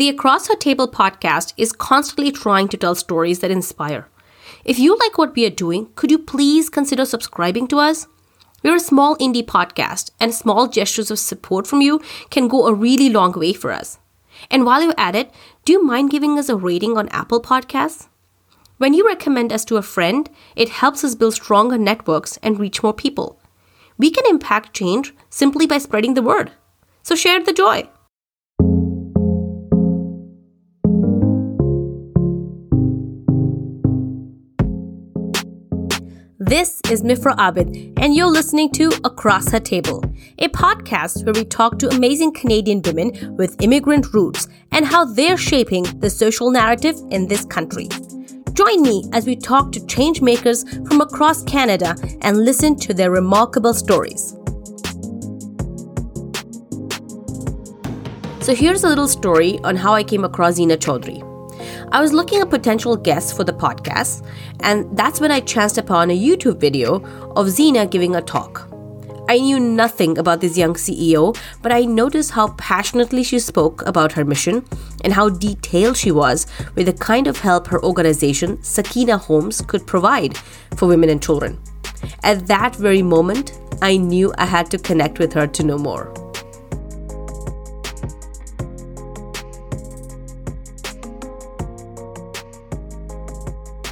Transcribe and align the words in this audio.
The 0.00 0.08
Across 0.08 0.48
Her 0.48 0.56
Table 0.56 0.88
podcast 0.88 1.52
is 1.58 1.74
constantly 1.74 2.32
trying 2.32 2.68
to 2.68 2.78
tell 2.78 2.94
stories 2.94 3.40
that 3.40 3.50
inspire. 3.50 4.08
If 4.64 4.78
you 4.78 4.96
like 4.96 5.18
what 5.18 5.36
we 5.36 5.44
are 5.44 5.50
doing, 5.50 5.90
could 5.94 6.10
you 6.10 6.16
please 6.16 6.70
consider 6.70 7.04
subscribing 7.04 7.68
to 7.68 7.80
us? 7.80 8.06
We're 8.62 8.76
a 8.76 8.80
small 8.80 9.14
indie 9.18 9.44
podcast, 9.44 10.10
and 10.18 10.32
small 10.32 10.68
gestures 10.68 11.10
of 11.10 11.18
support 11.18 11.66
from 11.66 11.82
you 11.82 12.00
can 12.30 12.48
go 12.48 12.66
a 12.66 12.72
really 12.72 13.10
long 13.10 13.32
way 13.32 13.52
for 13.52 13.72
us. 13.72 13.98
And 14.50 14.64
while 14.64 14.82
you're 14.82 14.94
at 14.96 15.14
it, 15.14 15.30
do 15.66 15.74
you 15.74 15.84
mind 15.84 16.08
giving 16.08 16.38
us 16.38 16.48
a 16.48 16.56
rating 16.56 16.96
on 16.96 17.10
Apple 17.10 17.42
Podcasts? 17.42 18.08
When 18.78 18.94
you 18.94 19.06
recommend 19.06 19.52
us 19.52 19.66
to 19.66 19.76
a 19.76 19.82
friend, 19.82 20.30
it 20.56 20.70
helps 20.70 21.04
us 21.04 21.14
build 21.14 21.34
stronger 21.34 21.76
networks 21.76 22.38
and 22.38 22.58
reach 22.58 22.82
more 22.82 22.94
people. 22.94 23.38
We 23.98 24.10
can 24.10 24.24
impact 24.26 24.72
change 24.72 25.12
simply 25.28 25.66
by 25.66 25.76
spreading 25.76 26.14
the 26.14 26.22
word. 26.22 26.52
So 27.02 27.14
share 27.14 27.44
the 27.44 27.52
joy. 27.52 27.90
This 36.50 36.80
is 36.90 37.02
Mifra 37.02 37.36
Abid, 37.36 37.92
and 38.00 38.12
you're 38.12 38.26
listening 38.26 38.72
to 38.72 38.90
Across 39.04 39.52
Her 39.52 39.60
Table, 39.60 40.02
a 40.40 40.48
podcast 40.48 41.24
where 41.24 41.32
we 41.32 41.44
talk 41.44 41.78
to 41.78 41.88
amazing 41.90 42.32
Canadian 42.32 42.82
women 42.82 43.36
with 43.36 43.62
immigrant 43.62 44.12
roots 44.12 44.48
and 44.72 44.84
how 44.84 45.04
they're 45.04 45.36
shaping 45.36 45.84
the 46.00 46.10
social 46.10 46.50
narrative 46.50 46.96
in 47.12 47.28
this 47.28 47.44
country. 47.44 47.86
Join 48.54 48.82
me 48.82 49.08
as 49.12 49.26
we 49.26 49.36
talk 49.36 49.70
to 49.70 49.86
change 49.86 50.22
makers 50.22 50.64
from 50.88 51.00
across 51.00 51.44
Canada 51.44 51.94
and 52.22 52.44
listen 52.44 52.74
to 52.78 52.94
their 52.94 53.12
remarkable 53.12 53.72
stories. 53.72 54.30
So, 58.44 58.56
here's 58.56 58.82
a 58.82 58.88
little 58.88 59.06
story 59.06 59.60
on 59.60 59.76
how 59.76 59.94
I 59.94 60.02
came 60.02 60.24
across 60.24 60.54
Zina 60.54 60.76
Chaudhry. 60.76 61.29
I 61.92 62.00
was 62.00 62.12
looking 62.12 62.40
at 62.40 62.50
potential 62.50 62.96
guests 62.96 63.32
for 63.32 63.42
the 63.42 63.52
podcast, 63.52 64.24
and 64.60 64.96
that's 64.96 65.20
when 65.20 65.32
I 65.32 65.40
chanced 65.40 65.76
upon 65.76 66.10
a 66.10 66.16
YouTube 66.16 66.60
video 66.60 67.02
of 67.34 67.50
Zina 67.50 67.84
giving 67.84 68.14
a 68.14 68.22
talk. 68.22 68.68
I 69.28 69.38
knew 69.38 69.58
nothing 69.58 70.16
about 70.16 70.40
this 70.40 70.56
young 70.56 70.74
CEO, 70.74 71.36
but 71.62 71.72
I 71.72 71.80
noticed 71.80 72.30
how 72.30 72.48
passionately 72.52 73.24
she 73.24 73.40
spoke 73.40 73.84
about 73.88 74.12
her 74.12 74.24
mission 74.24 74.64
and 75.02 75.12
how 75.12 75.30
detailed 75.30 75.96
she 75.96 76.12
was 76.12 76.46
with 76.76 76.86
the 76.86 76.92
kind 76.92 77.26
of 77.26 77.38
help 77.38 77.66
her 77.66 77.82
organization, 77.82 78.62
Sakina 78.62 79.18
Homes, 79.18 79.60
could 79.60 79.84
provide 79.84 80.36
for 80.76 80.86
women 80.86 81.10
and 81.10 81.20
children. 81.20 81.58
At 82.22 82.46
that 82.46 82.76
very 82.76 83.02
moment, 83.02 83.58
I 83.82 83.96
knew 83.96 84.32
I 84.38 84.46
had 84.46 84.70
to 84.70 84.78
connect 84.78 85.18
with 85.18 85.32
her 85.32 85.48
to 85.48 85.64
know 85.64 85.78
more. 85.78 86.29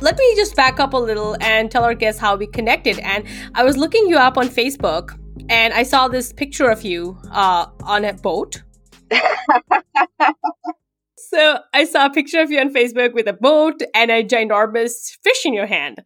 Let 0.08 0.16
me 0.16 0.36
just 0.36 0.56
back 0.56 0.80
up 0.80 0.94
a 0.94 0.96
little 0.96 1.36
and 1.42 1.70
tell 1.70 1.84
our 1.84 1.92
guests 1.92 2.18
how 2.18 2.34
we 2.34 2.46
connected. 2.46 2.98
And 3.00 3.26
I 3.54 3.62
was 3.62 3.76
looking 3.76 4.08
you 4.08 4.16
up 4.16 4.38
on 4.38 4.48
Facebook 4.48 5.18
and 5.50 5.74
I 5.74 5.82
saw 5.82 6.08
this 6.08 6.32
picture 6.32 6.70
of 6.70 6.80
you 6.80 7.18
uh, 7.30 7.66
on 7.82 8.06
a 8.06 8.14
boat. 8.14 8.62
so 11.14 11.58
I 11.74 11.84
saw 11.84 12.06
a 12.06 12.10
picture 12.10 12.40
of 12.40 12.50
you 12.50 12.58
on 12.58 12.72
Facebook 12.72 13.12
with 13.12 13.28
a 13.28 13.34
boat 13.34 13.82
and 13.94 14.10
a 14.10 14.24
ginormous 14.24 15.18
fish 15.22 15.44
in 15.44 15.52
your 15.52 15.66
hand. 15.66 16.02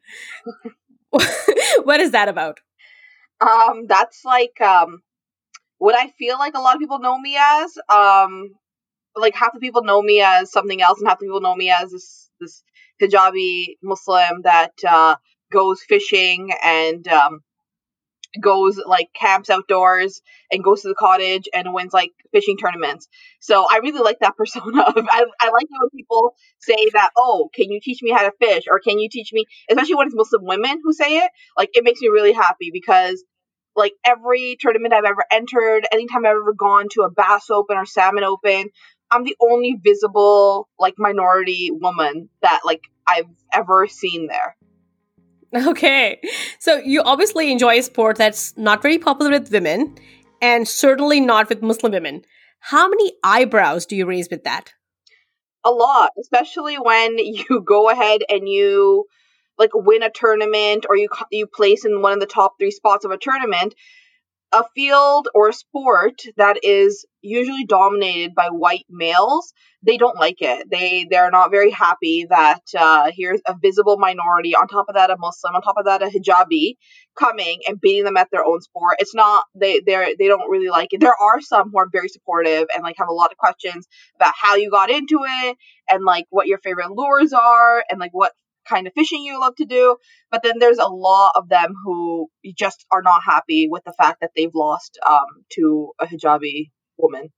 what 1.10 2.00
is 2.00 2.10
that 2.10 2.28
about? 2.28 2.58
Um, 3.40 3.86
that's 3.86 4.24
like 4.24 4.60
um, 4.60 5.02
what 5.78 5.94
I 5.94 6.08
feel 6.18 6.38
like 6.38 6.54
a 6.56 6.60
lot 6.60 6.74
of 6.74 6.80
people 6.80 6.98
know 6.98 7.20
me 7.20 7.36
as. 7.38 7.78
Um, 7.88 8.50
like 9.14 9.36
half 9.36 9.52
the 9.52 9.60
people 9.60 9.84
know 9.84 10.02
me 10.02 10.20
as 10.22 10.50
something 10.50 10.82
else, 10.82 10.98
and 10.98 11.06
half 11.06 11.20
the 11.20 11.26
people 11.26 11.40
know 11.40 11.54
me 11.54 11.70
as 11.70 11.92
this 11.92 12.30
this 12.40 12.64
hijabi 13.02 13.76
Muslim 13.82 14.42
that 14.44 14.72
uh, 14.88 15.16
goes 15.52 15.82
fishing 15.82 16.50
and 16.62 17.06
um, 17.08 17.40
goes 18.40 18.80
like 18.86 19.08
camps 19.14 19.50
outdoors 19.50 20.22
and 20.50 20.64
goes 20.64 20.82
to 20.82 20.88
the 20.88 20.94
cottage 20.94 21.48
and 21.54 21.74
wins 21.74 21.92
like 21.92 22.10
fishing 22.32 22.56
tournaments. 22.56 23.08
So 23.40 23.66
I 23.70 23.80
really 23.82 24.00
like 24.00 24.18
that 24.20 24.36
persona. 24.38 24.82
I, 24.86 25.26
I 25.40 25.50
like 25.50 25.64
it 25.64 25.80
when 25.80 25.90
people 25.94 26.34
say 26.60 26.88
that, 26.94 27.10
oh, 27.16 27.50
can 27.54 27.70
you 27.70 27.80
teach 27.82 28.02
me 28.02 28.10
how 28.10 28.22
to 28.22 28.32
fish? 28.40 28.64
Or 28.70 28.80
can 28.80 28.98
you 28.98 29.08
teach 29.10 29.30
me, 29.32 29.44
especially 29.70 29.96
when 29.96 30.06
it's 30.06 30.16
Muslim 30.16 30.44
women 30.44 30.80
who 30.82 30.92
say 30.92 31.18
it, 31.18 31.30
like 31.56 31.70
it 31.74 31.84
makes 31.84 32.00
me 32.00 32.08
really 32.08 32.32
happy 32.32 32.70
because 32.72 33.22
like 33.74 33.92
every 34.04 34.56
tournament 34.60 34.92
I've 34.92 35.04
ever 35.04 35.24
entered, 35.30 35.86
anytime 35.92 36.26
I've 36.26 36.36
ever 36.36 36.54
gone 36.54 36.86
to 36.92 37.02
a 37.02 37.10
bass 37.10 37.48
open 37.50 37.76
or 37.76 37.86
salmon 37.86 38.24
open, 38.24 38.68
I'm 39.12 39.24
the 39.24 39.36
only 39.40 39.78
visible 39.82 40.68
like 40.78 40.94
minority 40.98 41.70
woman 41.70 42.30
that 42.40 42.60
like 42.64 42.80
I've 43.06 43.26
ever 43.52 43.86
seen 43.86 44.26
there. 44.26 44.56
Okay. 45.54 46.18
So 46.60 46.78
you 46.78 47.02
obviously 47.02 47.52
enjoy 47.52 47.78
a 47.78 47.82
sport 47.82 48.16
that's 48.16 48.56
not 48.56 48.80
very 48.80 48.96
popular 48.96 49.32
with 49.32 49.52
women 49.52 49.98
and 50.40 50.66
certainly 50.66 51.20
not 51.20 51.50
with 51.50 51.60
Muslim 51.60 51.92
women. 51.92 52.22
How 52.60 52.88
many 52.88 53.12
eyebrows 53.22 53.84
do 53.84 53.94
you 53.94 54.06
raise 54.06 54.30
with 54.30 54.44
that? 54.44 54.72
A 55.62 55.70
lot, 55.70 56.12
especially 56.18 56.76
when 56.76 57.18
you 57.18 57.62
go 57.68 57.90
ahead 57.90 58.22
and 58.30 58.48
you 58.48 59.04
like 59.58 59.72
win 59.74 60.02
a 60.02 60.08
tournament 60.08 60.86
or 60.88 60.96
you 60.96 61.10
you 61.30 61.46
place 61.46 61.84
in 61.84 62.00
one 62.00 62.14
of 62.14 62.20
the 62.20 62.26
top 62.26 62.54
3 62.58 62.70
spots 62.70 63.04
of 63.04 63.10
a 63.10 63.18
tournament 63.18 63.74
a 64.52 64.64
field 64.74 65.28
or 65.34 65.48
a 65.48 65.52
sport 65.52 66.22
that 66.36 66.58
is 66.62 67.06
usually 67.22 67.64
dominated 67.64 68.34
by 68.34 68.48
white 68.48 68.86
males 68.90 69.52
they 69.84 69.96
don't 69.96 70.18
like 70.18 70.40
it. 70.40 70.68
They 70.70 71.06
they're 71.10 71.30
not 71.30 71.50
very 71.50 71.70
happy 71.70 72.26
that 72.30 72.62
uh, 72.78 73.10
here's 73.14 73.40
a 73.46 73.56
visible 73.60 73.96
minority 73.98 74.54
on 74.54 74.68
top 74.68 74.86
of 74.88 74.94
that 74.94 75.10
a 75.10 75.16
muslim 75.18 75.54
on 75.54 75.62
top 75.62 75.76
of 75.76 75.86
that 75.86 76.02
a 76.02 76.06
hijabi 76.06 76.76
coming 77.18 77.60
and 77.66 77.80
beating 77.80 78.04
them 78.04 78.16
at 78.16 78.28
their 78.30 78.44
own 78.44 78.60
sport. 78.60 78.96
It's 78.98 79.14
not 79.14 79.44
they 79.54 79.80
they're 79.84 80.10
they 80.18 80.28
don't 80.28 80.50
really 80.50 80.68
like 80.68 80.92
it. 80.92 81.00
There 81.00 81.14
are 81.20 81.40
some 81.40 81.70
who 81.70 81.78
are 81.78 81.88
very 81.90 82.08
supportive 82.08 82.66
and 82.72 82.82
like 82.82 82.96
have 82.98 83.08
a 83.08 83.12
lot 83.12 83.32
of 83.32 83.38
questions 83.38 83.86
about 84.16 84.34
how 84.40 84.54
you 84.54 84.70
got 84.70 84.90
into 84.90 85.20
it 85.24 85.56
and 85.90 86.04
like 86.04 86.26
what 86.30 86.46
your 86.46 86.58
favorite 86.58 86.92
lures 86.92 87.32
are 87.32 87.84
and 87.90 87.98
like 87.98 88.12
what 88.12 88.32
kind 88.68 88.86
of 88.86 88.92
fishing 88.94 89.24
you 89.24 89.40
love 89.40 89.56
to 89.56 89.64
do. 89.64 89.96
But 90.30 90.44
then 90.44 90.60
there's 90.60 90.78
a 90.78 90.86
lot 90.86 91.32
of 91.34 91.48
them 91.48 91.74
who 91.84 92.28
just 92.56 92.86
are 92.92 93.02
not 93.02 93.22
happy 93.24 93.66
with 93.68 93.82
the 93.84 93.92
fact 93.92 94.20
that 94.20 94.30
they've 94.36 94.54
lost 94.54 94.96
um, 95.04 95.26
to 95.54 95.90
a 96.00 96.06
hijabi 96.06 96.70
woman. 96.98 97.28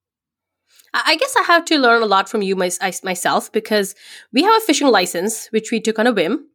I 0.93 1.17
guess 1.17 1.35
I 1.37 1.43
have 1.43 1.65
to 1.67 1.79
learn 1.79 2.03
a 2.03 2.07
lot 2.07 2.29
from 2.29 2.43
you 2.43 2.57
my, 2.57 2.71
myself 3.03 3.51
because 3.53 3.95
we 4.33 4.43
have 4.43 4.55
a 4.57 4.65
fishing 4.65 4.89
license, 4.89 5.49
which 5.49 5.71
we 5.71 5.81
took 5.81 5.99
on 5.99 6.07
a 6.07 6.13
whim. 6.13 6.47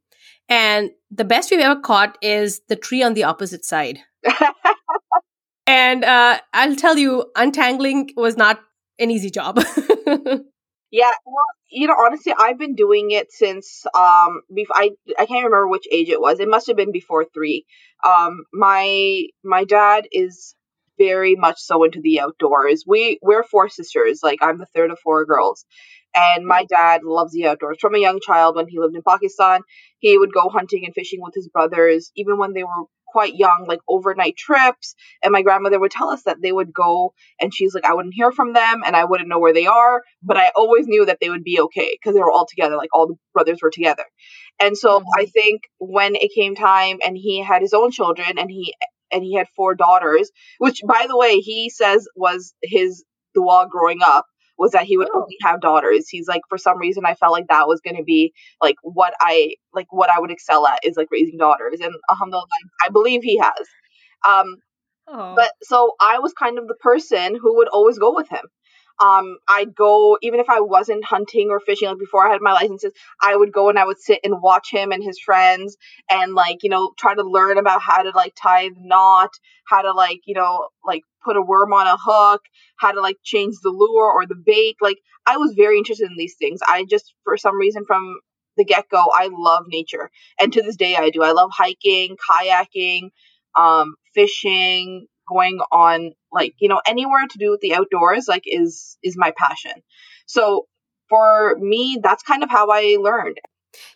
And 0.48 0.92
the 1.12 1.26
best 1.26 1.52
we've 1.52 1.60
ever 1.60 1.80
caught 1.80 2.18
is 2.22 2.62
the 2.70 2.76
tree 2.76 3.04
on 3.04 3.14
the 3.14 3.24
opposite 3.24 3.66
side. 3.66 4.00
and 5.68 6.04
uh, 6.04 6.40
I'll 6.54 6.76
tell 6.76 6.98
you, 6.98 7.32
untangling 7.36 8.12
was 8.16 8.38
not 8.38 8.62
an 8.98 9.12
easy 9.12 9.30
job. 9.30 9.60
Yeah, 10.92 11.12
well, 11.26 11.46
you 11.70 11.88
know, 11.88 11.96
honestly, 12.04 12.34
I've 12.38 12.58
been 12.58 12.74
doing 12.74 13.12
it 13.12 13.32
since 13.32 13.86
um 13.96 14.42
before 14.54 14.76
I 14.76 14.90
I 15.20 15.26
can't 15.26 15.46
remember 15.46 15.68
which 15.68 15.86
age 15.92 16.10
it 16.10 16.20
was. 16.20 16.40
It 16.40 16.50
must 16.50 16.68
have 16.68 16.76
been 16.76 16.92
before 16.92 17.26
3. 17.32 17.66
Um 18.04 18.44
my 18.54 19.26
my 19.44 19.66
dad 19.66 20.08
is 20.12 20.56
very 21.00 21.36
much 21.36 21.60
so 21.60 21.84
into 21.84 22.02
the 22.02 22.20
outdoors. 22.20 22.84
We 22.86 23.18
we're 23.22 23.44
four 23.44 23.70
sisters. 23.70 24.20
Like 24.22 24.40
I'm 24.42 24.60
the 24.60 24.68
third 24.76 24.92
of 24.92 25.00
four 25.00 25.26
girls. 25.26 25.66
And 26.16 26.46
my 26.46 26.66
dad 26.66 27.02
loves 27.04 27.34
the 27.34 27.48
outdoors. 27.48 27.78
From 27.80 27.96
a 27.96 28.00
young 28.00 28.20
child 28.20 28.56
when 28.56 28.68
he 28.68 28.80
lived 28.80 28.96
in 28.96 29.04
Pakistan, 29.08 29.62
he 30.00 30.18
would 30.18 30.34
go 30.34 30.50
hunting 30.50 30.86
and 30.86 30.94
fishing 30.94 31.20
with 31.22 31.34
his 31.36 31.48
brothers 31.48 32.12
even 32.16 32.38
when 32.38 32.54
they 32.54 32.64
were 32.64 32.86
quite 33.12 33.36
young, 33.36 33.66
like 33.68 33.80
overnight 33.88 34.38
trips. 34.38 34.96
And 35.24 35.32
my 35.32 35.42
grandmother 35.42 35.80
would 35.80 35.92
tell 35.92 36.10
us 36.10 36.24
that 36.24 36.42
they 36.42 36.52
would 36.52 36.74
go 36.74 37.14
and 37.40 37.54
she's 37.54 37.74
like, 37.74 37.86
I 37.86 37.94
wouldn't 37.94 38.14
hear 38.14 38.32
from 38.32 38.54
them 38.54 38.82
and 38.86 38.96
I 38.96 39.06
wouldn't 39.06 39.30
know 39.30 39.40
where 39.40 39.54
they 39.54 39.68
are, 39.68 40.04
but 40.22 40.38
I 40.38 40.52
always 40.56 40.88
knew 40.88 41.06
that 41.06 41.18
they 41.20 41.30
would 41.30 41.44
be 41.44 41.60
okay 41.60 41.98
because 42.00 42.16
they 42.16 42.22
were 42.22 42.32
all 42.32 42.48
together, 42.48 42.76
like 42.76 42.94
all 42.94 43.08
the 43.08 43.16
brothers 43.34 43.60
were 43.62 43.72
together. 43.72 44.06
And 44.60 44.78
so 44.78 45.00
mm-hmm. 45.00 45.08
I 45.18 45.26
think 45.26 45.62
when 45.80 46.16
it 46.16 46.32
came 46.36 46.56
time 46.56 47.00
and 47.06 47.18
he 47.18 47.44
had 47.44 47.62
his 47.62 47.74
own 47.74 47.92
children 47.92 48.38
and 48.38 48.50
he 48.50 48.74
and 49.12 49.24
he 49.24 49.36
had 49.36 49.48
four 49.56 49.76
daughters, 49.76 50.32
which 50.58 50.82
by 50.88 51.06
the 51.08 51.18
way 51.18 51.38
he 51.38 51.70
says 51.70 52.08
was 52.16 52.54
his 52.64 53.04
dua 53.34 53.68
growing 53.70 54.00
up 54.04 54.26
was 54.58 54.72
that 54.72 54.84
he 54.84 54.98
would 54.98 55.10
oh. 55.14 55.22
only 55.22 55.38
have 55.42 55.62
daughters. 55.62 56.10
He's 56.10 56.28
like, 56.28 56.42
for 56.50 56.58
some 56.58 56.78
reason, 56.78 57.06
I 57.06 57.16
felt 57.16 57.32
like 57.32 57.48
that 57.48 57.68
was 57.68 57.80
going 57.82 57.96
to 57.96 58.04
be 58.04 58.34
like 58.62 58.76
what 58.84 59.14
I 59.22 59.56
like 59.74 59.88
what 59.92 60.10
I 60.10 60.20
would 60.20 60.32
excel 60.32 60.68
at 60.68 60.80
is 60.84 60.98
like 60.98 61.08
raising 61.12 61.38
daughters, 61.38 61.80
and 61.82 61.94
alhamdulillah, 62.10 62.46
I 62.86 62.90
believe 62.90 63.24
he 63.24 63.38
has. 63.38 63.68
Um, 64.28 64.58
oh. 65.08 65.34
but 65.36 65.52
so 65.64 65.94
I 66.02 66.20
was 66.20 66.34
kind 66.34 66.60
of 66.60 66.68
the 66.68 66.76
person 66.76 67.38
who 67.42 67.58
would 67.58 67.70
always 67.70 67.98
go 67.98 68.14
with 68.14 68.30
him. 68.30 68.44
Um, 69.00 69.38
I'd 69.48 69.76
go 69.76 70.18
even 70.22 70.40
if 70.40 70.50
I 70.50 70.60
wasn't 70.60 71.06
hunting 71.06 71.50
or 71.50 71.60
fishing 71.60 71.88
like 71.88 72.00
before 72.00 72.28
I 72.28 72.32
had 72.32 72.42
my 72.42 72.52
licenses, 72.54 72.92
I 73.22 73.36
would 73.36 73.52
go 73.52 73.70
and 73.70 73.80
I 73.80 73.86
would 73.86 74.00
sit 74.00 74.20
and 74.24 74.42
watch 74.42 74.72
him 74.72 74.92
and 74.92 75.04
his 75.04 75.20
friends 75.20 75.78
and 76.10 76.34
like 76.34 76.64
you 76.64 76.70
know 76.70 76.92
try 76.98 77.16
to 77.16 77.24
learn 77.24 77.58
about 77.58 77.82
how 77.82 78.04
to 78.04 78.12
like 78.12 78.34
tie 78.42 78.70
the 78.70 78.76
knot, 78.80 79.32
how 79.66 79.82
to 79.82 79.94
like 79.94 80.20
you 80.26 80.36
know 80.36 80.68
like 80.86 81.02
put 81.24 81.38
a 81.38 81.42
worm 81.42 81.74
on 81.74 81.88
a 81.88 81.98
hook, 81.98 82.42
how 82.78 82.92
to 82.92 83.02
like 83.02 83.18
change 83.24 83.56
the 83.62 83.70
lure 83.70 84.12
or 84.12 84.26
the 84.26 84.36
bait. 84.36 84.76
Like 84.82 84.98
I 85.26 85.38
was 85.38 85.54
very 85.56 85.78
interested 85.78 86.10
in 86.10 86.18
these 86.18 86.36
things. 86.38 86.60
I 86.68 86.86
just 86.90 87.14
for 87.24 87.38
some 87.38 87.58
reason 87.58 87.86
from 87.86 88.20
the 88.58 88.66
get 88.66 88.90
go, 88.90 89.06
I 89.14 89.30
love 89.32 89.66
nature, 89.68 90.10
and 90.40 90.52
to 90.52 90.62
this 90.62 90.76
day 90.76 90.96
I 90.98 91.10
do. 91.10 91.24
I 91.24 91.32
love 91.32 91.52
hiking, 91.54 92.18
kayaking, 92.18 93.12
um, 93.58 93.96
fishing, 94.14 95.08
going 95.30 95.60
on 95.72 96.12
like 96.32 96.56
you 96.60 96.68
know 96.68 96.82
anywhere 96.88 97.26
to 97.30 97.38
do 97.38 97.52
with 97.52 97.62
the 97.62 97.74
outdoors 97.74 98.28
like 98.28 98.44
is 98.46 98.98
is 99.04 99.16
my 99.18 99.32
passion 99.38 99.72
so 100.26 100.68
for 101.10 101.56
me 101.60 102.00
that's 102.02 102.24
kind 102.24 102.44
of 102.44 102.50
how 102.50 102.68
i 102.70 102.98
learned 103.00 103.40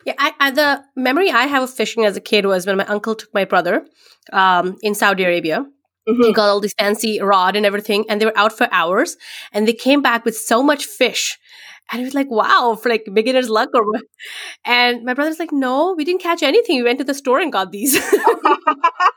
yeah 0.05 0.13
I, 0.17 0.33
I, 0.39 0.51
the 0.51 0.83
memory 0.95 1.31
i 1.31 1.45
have 1.45 1.63
of 1.63 1.73
fishing 1.73 2.05
as 2.05 2.15
a 2.15 2.21
kid 2.21 2.45
was 2.45 2.65
when 2.65 2.77
my 2.77 2.85
uncle 2.85 3.15
took 3.15 3.33
my 3.33 3.45
brother 3.45 3.85
um, 4.31 4.77
in 4.81 4.95
saudi 4.95 5.23
arabia 5.23 5.65
mm-hmm. 6.07 6.23
he 6.23 6.33
got 6.33 6.49
all 6.49 6.59
this 6.59 6.73
fancy 6.79 7.19
rod 7.21 7.55
and 7.55 7.65
everything 7.65 8.05
and 8.09 8.21
they 8.21 8.25
were 8.25 8.37
out 8.37 8.53
for 8.53 8.67
hours 8.71 9.17
and 9.51 9.67
they 9.67 9.73
came 9.73 10.01
back 10.01 10.25
with 10.25 10.37
so 10.37 10.61
much 10.61 10.85
fish 10.85 11.37
and 11.91 12.01
it 12.01 12.05
was 12.05 12.13
like, 12.13 12.31
wow, 12.31 12.77
for 12.81 12.89
like 12.89 13.05
beginner's 13.13 13.49
luck 13.49 13.69
or 13.73 13.83
and 14.65 15.03
my 15.03 15.13
brother's 15.13 15.37
like, 15.37 15.51
no, 15.51 15.93
we 15.93 16.05
didn't 16.05 16.21
catch 16.21 16.41
anything. 16.41 16.77
We 16.77 16.83
went 16.83 16.99
to 16.99 17.03
the 17.03 17.13
store 17.13 17.39
and 17.39 17.51
got 17.51 17.71
these. 17.71 17.93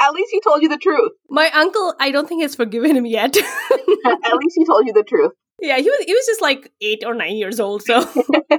At 0.00 0.12
least 0.12 0.30
he 0.30 0.40
told 0.40 0.62
you 0.62 0.68
the 0.68 0.78
truth. 0.78 1.12
My 1.28 1.50
uncle, 1.50 1.94
I 1.98 2.10
don't 2.10 2.28
think 2.28 2.42
has 2.42 2.54
forgiven 2.54 2.96
him 2.96 3.06
yet. 3.06 3.36
At 4.06 4.36
least 4.36 4.56
he 4.56 4.64
told 4.64 4.86
you 4.86 4.92
the 4.92 5.04
truth. 5.06 5.32
Yeah, 5.60 5.78
he 5.78 5.90
was 5.90 6.04
he 6.06 6.14
was 6.14 6.26
just 6.26 6.40
like 6.40 6.70
eight 6.80 7.02
or 7.04 7.14
nine 7.14 7.36
years 7.36 7.58
old, 7.58 7.82
so 7.82 8.08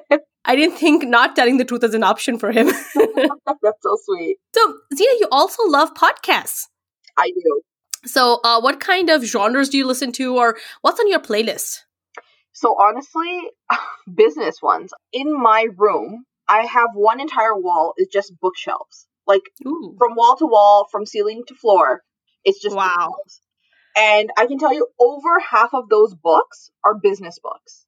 I 0.45 0.55
didn't 0.55 0.77
think 0.77 1.03
not 1.05 1.35
telling 1.35 1.57
the 1.57 1.65
truth 1.65 1.83
as 1.83 1.93
an 1.93 2.03
option 2.03 2.37
for 2.37 2.51
him. 2.51 2.67
That's 2.95 3.81
so 3.81 3.97
sweet. 4.03 4.37
So, 4.53 4.79
Zina, 4.93 5.11
you 5.19 5.27
also 5.31 5.63
love 5.65 5.93
podcasts. 5.93 6.63
I 7.17 7.27
do. 7.27 7.61
So, 8.05 8.39
uh, 8.43 8.59
what 8.59 8.79
kind 8.79 9.09
of 9.09 9.23
genres 9.23 9.69
do 9.69 9.77
you 9.77 9.85
listen 9.87 10.11
to, 10.13 10.35
or 10.37 10.57
what's 10.81 10.99
on 10.99 11.09
your 11.09 11.19
playlist? 11.19 11.79
So, 12.51 12.75
honestly, 12.77 13.41
business 14.13 14.61
ones. 14.61 14.91
In 15.13 15.39
my 15.41 15.67
room, 15.77 16.25
I 16.49 16.65
have 16.65 16.89
one 16.93 17.21
entire 17.21 17.55
wall 17.55 17.93
is 17.97 18.07
just 18.11 18.33
bookshelves. 18.41 19.07
Like 19.29 19.43
Ooh. 19.65 19.95
from 19.99 20.15
wall 20.15 20.35
to 20.37 20.47
wall, 20.47 20.87
from 20.91 21.05
ceiling 21.05 21.43
to 21.47 21.55
floor. 21.55 22.01
It's 22.43 22.59
just 22.59 22.75
wow. 22.75 23.13
Books. 23.15 23.41
And 23.95 24.31
I 24.35 24.47
can 24.47 24.57
tell 24.57 24.73
you 24.73 24.87
over 24.99 25.39
half 25.39 25.69
of 25.73 25.87
those 25.87 26.15
books 26.15 26.71
are 26.83 26.97
business 26.97 27.37
books. 27.41 27.85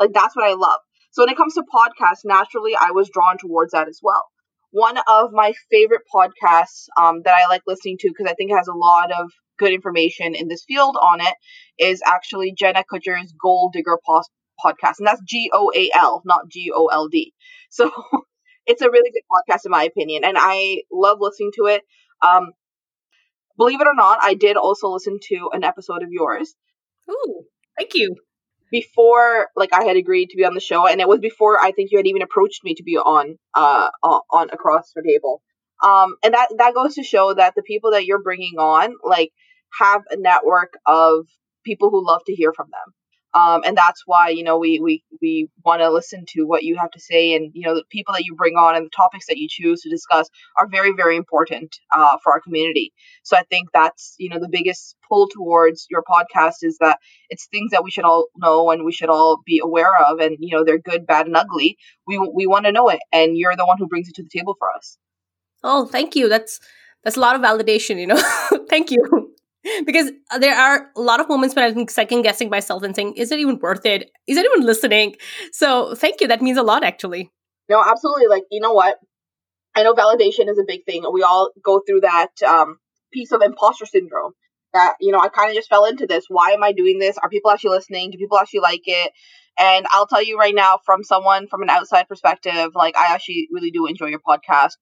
Like 0.00 0.14
that's 0.14 0.34
what 0.34 0.50
I 0.50 0.54
love. 0.54 0.80
So 1.10 1.22
when 1.22 1.28
it 1.28 1.36
comes 1.36 1.54
to 1.54 1.62
podcasts, 1.62 2.24
naturally 2.24 2.72
I 2.74 2.92
was 2.92 3.10
drawn 3.12 3.36
towards 3.36 3.72
that 3.72 3.86
as 3.86 4.00
well. 4.02 4.24
One 4.70 4.96
of 4.96 5.32
my 5.32 5.52
favorite 5.70 6.02
podcasts 6.12 6.86
um, 6.98 7.20
that 7.26 7.34
I 7.36 7.48
like 7.48 7.62
listening 7.66 7.98
to 8.00 8.08
because 8.08 8.30
I 8.30 8.34
think 8.34 8.50
it 8.50 8.56
has 8.56 8.68
a 8.68 8.72
lot 8.72 9.12
of 9.12 9.30
good 9.58 9.74
information 9.74 10.34
in 10.34 10.48
this 10.48 10.64
field 10.66 10.96
on 10.96 11.20
it 11.20 11.34
is 11.78 12.00
actually 12.06 12.54
Jenna 12.56 12.82
Kutcher's 12.90 13.34
Goal 13.40 13.70
Digger 13.74 13.98
Post 14.06 14.30
podcast, 14.64 14.94
and 14.98 15.06
that's 15.06 15.20
G 15.28 15.50
O 15.52 15.70
A 15.74 15.90
L, 15.94 16.22
not 16.24 16.48
G 16.50 16.70
O 16.74 16.86
L 16.86 17.08
D. 17.08 17.34
So 17.68 17.90
it's 18.66 18.82
a 18.82 18.90
really 18.90 19.10
good 19.10 19.22
podcast 19.30 19.64
in 19.64 19.70
my 19.70 19.84
opinion, 19.84 20.24
and 20.24 20.36
I 20.38 20.82
love 20.92 21.18
listening 21.20 21.52
to 21.56 21.66
it. 21.66 21.82
Um, 22.20 22.52
believe 23.56 23.80
it 23.80 23.86
or 23.86 23.94
not, 23.94 24.18
I 24.22 24.34
did 24.34 24.56
also 24.56 24.88
listen 24.88 25.18
to 25.28 25.50
an 25.52 25.64
episode 25.64 26.02
of 26.02 26.08
yours. 26.10 26.54
Ooh, 27.10 27.44
thank 27.78 27.94
you. 27.94 28.16
Before, 28.70 29.48
like, 29.54 29.74
I 29.74 29.84
had 29.84 29.98
agreed 29.98 30.30
to 30.30 30.36
be 30.36 30.46
on 30.46 30.54
the 30.54 30.60
show, 30.60 30.86
and 30.86 31.00
it 31.00 31.08
was 31.08 31.20
before 31.20 31.60
I 31.60 31.72
think 31.72 31.90
you 31.90 31.98
had 31.98 32.06
even 32.06 32.22
approached 32.22 32.64
me 32.64 32.74
to 32.76 32.82
be 32.82 32.96
on, 32.96 33.36
uh, 33.54 33.90
on, 34.02 34.20
on 34.30 34.50
across 34.50 34.92
the 34.94 35.02
table. 35.06 35.42
Um, 35.84 36.14
and 36.24 36.32
that 36.32 36.48
that 36.58 36.74
goes 36.74 36.94
to 36.94 37.02
show 37.02 37.34
that 37.34 37.54
the 37.54 37.62
people 37.62 37.90
that 37.90 38.06
you're 38.06 38.22
bringing 38.22 38.54
on, 38.58 38.94
like, 39.02 39.30
have 39.78 40.02
a 40.10 40.16
network 40.16 40.74
of 40.86 41.26
people 41.64 41.90
who 41.90 42.06
love 42.06 42.22
to 42.26 42.34
hear 42.34 42.52
from 42.54 42.68
them. 42.70 42.94
Um, 43.34 43.62
and 43.64 43.76
that's 43.76 44.02
why 44.04 44.28
you 44.28 44.44
know 44.44 44.58
we 44.58 44.78
we 44.78 45.02
we 45.20 45.48
want 45.64 45.80
to 45.80 45.90
listen 45.90 46.24
to 46.30 46.44
what 46.44 46.64
you 46.64 46.76
have 46.78 46.90
to 46.90 47.00
say, 47.00 47.34
and 47.34 47.50
you 47.54 47.66
know 47.66 47.74
the 47.74 47.84
people 47.90 48.12
that 48.14 48.24
you 48.24 48.34
bring 48.34 48.54
on 48.54 48.76
and 48.76 48.86
the 48.86 48.90
topics 48.90 49.26
that 49.26 49.38
you 49.38 49.48
choose 49.48 49.80
to 49.82 49.90
discuss 49.90 50.28
are 50.58 50.68
very 50.68 50.92
very 50.92 51.16
important 51.16 51.76
uh, 51.94 52.18
for 52.22 52.32
our 52.32 52.40
community. 52.40 52.92
So 53.22 53.36
I 53.36 53.42
think 53.44 53.68
that's 53.72 54.14
you 54.18 54.28
know 54.28 54.38
the 54.38 54.48
biggest 54.50 54.96
pull 55.08 55.28
towards 55.28 55.86
your 55.90 56.02
podcast 56.02 56.56
is 56.62 56.76
that 56.80 56.98
it's 57.30 57.46
things 57.46 57.70
that 57.70 57.84
we 57.84 57.90
should 57.90 58.04
all 58.04 58.28
know 58.36 58.70
and 58.70 58.84
we 58.84 58.92
should 58.92 59.08
all 59.08 59.40
be 59.46 59.60
aware 59.62 59.96
of, 59.96 60.20
and 60.20 60.36
you 60.38 60.54
know 60.54 60.64
they're 60.64 60.78
good, 60.78 61.06
bad, 61.06 61.26
and 61.26 61.36
ugly. 61.36 61.78
We 62.06 62.18
we 62.18 62.46
want 62.46 62.66
to 62.66 62.72
know 62.72 62.88
it, 62.90 63.00
and 63.12 63.36
you're 63.36 63.56
the 63.56 63.66
one 63.66 63.78
who 63.78 63.88
brings 63.88 64.08
it 64.08 64.14
to 64.16 64.22
the 64.22 64.28
table 64.28 64.56
for 64.58 64.68
us. 64.76 64.98
Oh, 65.64 65.86
thank 65.86 66.14
you. 66.16 66.28
That's 66.28 66.60
that's 67.02 67.16
a 67.16 67.20
lot 67.20 67.36
of 67.36 67.42
validation. 67.42 67.98
You 67.98 68.08
know, 68.08 68.22
thank 68.68 68.90
you. 68.90 69.32
because 69.86 70.10
there 70.38 70.54
are 70.54 70.90
a 70.96 71.00
lot 71.00 71.20
of 71.20 71.28
moments 71.28 71.54
when 71.54 71.64
I'm 71.64 71.88
second 71.88 72.22
guessing 72.22 72.50
myself 72.50 72.82
and 72.82 72.94
saying, 72.94 73.14
is 73.14 73.30
it 73.30 73.38
even 73.38 73.58
worth 73.58 73.86
it? 73.86 74.10
Is 74.26 74.38
anyone 74.38 74.66
listening? 74.66 75.16
So 75.52 75.94
thank 75.94 76.20
you. 76.20 76.28
That 76.28 76.42
means 76.42 76.58
a 76.58 76.62
lot, 76.62 76.84
actually. 76.84 77.30
No, 77.68 77.82
absolutely. 77.82 78.26
Like, 78.26 78.44
you 78.50 78.60
know 78.60 78.72
what? 78.72 78.96
I 79.74 79.82
know 79.82 79.94
validation 79.94 80.48
is 80.48 80.58
a 80.58 80.64
big 80.66 80.84
thing. 80.84 81.04
We 81.12 81.22
all 81.22 81.50
go 81.64 81.80
through 81.86 82.00
that 82.00 82.30
um, 82.46 82.78
piece 83.12 83.32
of 83.32 83.40
imposter 83.42 83.86
syndrome 83.86 84.32
that, 84.72 84.96
you 85.00 85.12
know, 85.12 85.20
I 85.20 85.28
kind 85.28 85.50
of 85.50 85.56
just 85.56 85.68
fell 85.68 85.84
into 85.84 86.06
this. 86.06 86.24
Why 86.28 86.50
am 86.50 86.62
I 86.62 86.72
doing 86.72 86.98
this? 86.98 87.16
Are 87.18 87.28
people 87.28 87.50
actually 87.50 87.70
listening? 87.70 88.10
Do 88.10 88.18
people 88.18 88.38
actually 88.38 88.60
like 88.60 88.82
it? 88.86 89.12
And 89.58 89.86
I'll 89.90 90.06
tell 90.06 90.22
you 90.22 90.38
right 90.38 90.54
now, 90.54 90.78
from 90.84 91.04
someone 91.04 91.46
from 91.46 91.62
an 91.62 91.70
outside 91.70 92.08
perspective, 92.08 92.72
like 92.74 92.96
I 92.96 93.14
actually 93.14 93.48
really 93.50 93.70
do 93.70 93.86
enjoy 93.86 94.06
your 94.06 94.20
podcast. 94.20 94.72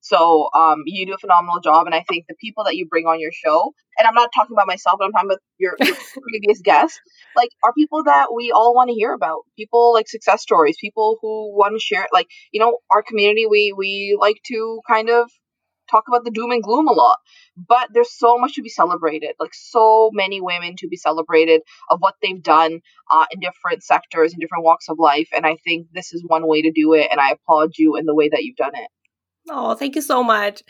So 0.00 0.48
um, 0.56 0.82
you 0.86 1.06
do 1.06 1.14
a 1.14 1.18
phenomenal 1.18 1.60
job, 1.60 1.86
and 1.86 1.94
I 1.94 2.04
think 2.08 2.24
the 2.28 2.34
people 2.40 2.64
that 2.64 2.76
you 2.76 2.86
bring 2.86 3.06
on 3.06 3.20
your 3.20 3.32
show, 3.32 3.72
and 3.98 4.08
I'm 4.08 4.14
not 4.14 4.30
talking 4.34 4.54
about 4.54 4.66
myself, 4.66 4.96
but 4.98 5.04
I'm 5.04 5.12
talking 5.12 5.30
about 5.30 5.40
your, 5.58 5.76
your 5.80 5.96
previous 6.22 6.60
guests, 6.62 6.98
like 7.36 7.50
are 7.62 7.72
people 7.74 8.04
that 8.04 8.28
we 8.34 8.50
all 8.50 8.74
want 8.74 8.88
to 8.88 8.94
hear 8.94 9.12
about. 9.12 9.42
People 9.56 9.92
like 9.92 10.08
success 10.08 10.42
stories, 10.42 10.76
people 10.80 11.18
who 11.20 11.54
want 11.56 11.74
to 11.74 11.80
share. 11.80 12.06
Like 12.12 12.28
you 12.52 12.60
know, 12.60 12.78
our 12.90 13.02
community, 13.02 13.46
we 13.46 13.74
we 13.76 14.16
like 14.18 14.40
to 14.46 14.80
kind 14.88 15.10
of 15.10 15.30
talk 15.90 16.04
about 16.08 16.24
the 16.24 16.30
doom 16.30 16.52
and 16.52 16.62
gloom 16.62 16.86
a 16.86 16.92
lot 16.92 17.18
but 17.56 17.88
there's 17.92 18.16
so 18.16 18.38
much 18.38 18.54
to 18.54 18.62
be 18.62 18.68
celebrated 18.68 19.34
like 19.40 19.52
so 19.52 20.10
many 20.12 20.40
women 20.40 20.76
to 20.76 20.86
be 20.86 20.96
celebrated 20.96 21.62
of 21.90 21.98
what 21.98 22.14
they've 22.22 22.42
done 22.42 22.80
uh, 23.10 23.26
in 23.32 23.40
different 23.40 23.82
sectors 23.82 24.32
and 24.32 24.40
different 24.40 24.62
walks 24.64 24.88
of 24.88 24.98
life 25.00 25.28
and 25.34 25.44
i 25.44 25.56
think 25.64 25.88
this 25.92 26.12
is 26.12 26.22
one 26.26 26.46
way 26.46 26.62
to 26.62 26.70
do 26.70 26.94
it 26.94 27.08
and 27.10 27.20
i 27.20 27.32
applaud 27.32 27.70
you 27.76 27.96
in 27.96 28.06
the 28.06 28.14
way 28.14 28.28
that 28.28 28.42
you've 28.44 28.56
done 28.56 28.74
it 28.74 28.88
Oh, 29.52 29.74
thank 29.74 29.96
you 29.96 30.02
so 30.02 30.22
much. 30.22 30.62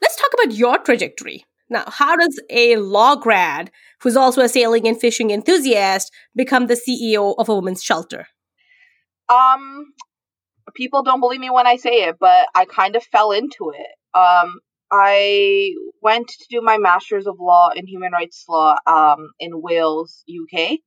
Let's 0.00 0.16
talk 0.16 0.30
about 0.34 0.54
your 0.54 0.78
trajectory. 0.78 1.44
Now, 1.68 1.84
how 1.88 2.16
does 2.16 2.40
a 2.48 2.76
law 2.76 3.16
grad 3.16 3.72
who's 4.00 4.16
also 4.16 4.40
a 4.42 4.48
sailing 4.48 4.86
and 4.86 4.98
fishing 4.98 5.30
enthusiast 5.30 6.12
become 6.36 6.68
the 6.68 6.74
CEO 6.74 7.34
of 7.38 7.48
a 7.48 7.54
women's 7.56 7.82
shelter? 7.82 8.28
Um, 9.28 9.86
people 10.76 11.02
don't 11.02 11.18
believe 11.18 11.40
me 11.40 11.50
when 11.50 11.66
I 11.66 11.74
say 11.76 12.04
it, 12.04 12.16
but 12.20 12.46
I 12.54 12.66
kind 12.66 12.94
of 12.94 13.02
fell 13.02 13.32
into 13.32 13.72
it. 13.74 14.16
Um, 14.16 14.60
I 14.92 15.72
went 16.00 16.28
to 16.28 16.46
do 16.50 16.60
my 16.60 16.78
master's 16.78 17.26
of 17.26 17.36
law 17.40 17.70
in 17.74 17.88
human 17.88 18.12
rights 18.12 18.44
law 18.48 18.76
um, 18.86 19.30
in 19.40 19.60
Wales, 19.60 20.22
UK. 20.28 20.78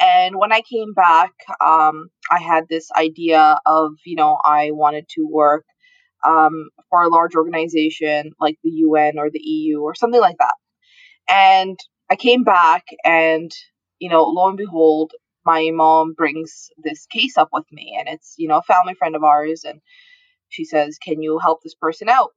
And 0.00 0.36
when 0.36 0.52
I 0.52 0.62
came 0.62 0.92
back, 0.92 1.30
um, 1.64 2.08
I 2.28 2.40
had 2.40 2.64
this 2.68 2.88
idea 2.98 3.60
of, 3.64 3.92
you 4.04 4.16
know, 4.16 4.38
I 4.44 4.70
wanted 4.72 5.04
to 5.10 5.28
work 5.30 5.64
um, 6.26 6.70
for 6.90 7.02
a 7.02 7.08
large 7.08 7.34
organization 7.34 8.32
like 8.40 8.56
the 8.62 8.70
UN 8.70 9.18
or 9.18 9.30
the 9.30 9.40
EU 9.42 9.80
or 9.80 9.94
something 9.94 10.20
like 10.20 10.36
that. 10.38 10.54
And 11.28 11.78
I 12.10 12.16
came 12.16 12.44
back, 12.44 12.84
and 13.04 13.50
you 13.98 14.10
know, 14.10 14.24
lo 14.24 14.48
and 14.48 14.56
behold, 14.58 15.12
my 15.46 15.70
mom 15.72 16.14
brings 16.14 16.68
this 16.82 17.06
case 17.06 17.36
up 17.36 17.48
with 17.52 17.64
me, 17.72 17.96
and 17.98 18.08
it's 18.08 18.34
you 18.38 18.48
know 18.48 18.58
a 18.58 18.62
family 18.62 18.94
friend 18.94 19.16
of 19.16 19.24
ours, 19.24 19.64
and 19.64 19.80
she 20.48 20.64
says, 20.64 20.98
"Can 20.98 21.22
you 21.22 21.38
help 21.38 21.62
this 21.62 21.74
person 21.74 22.08
out?" 22.08 22.30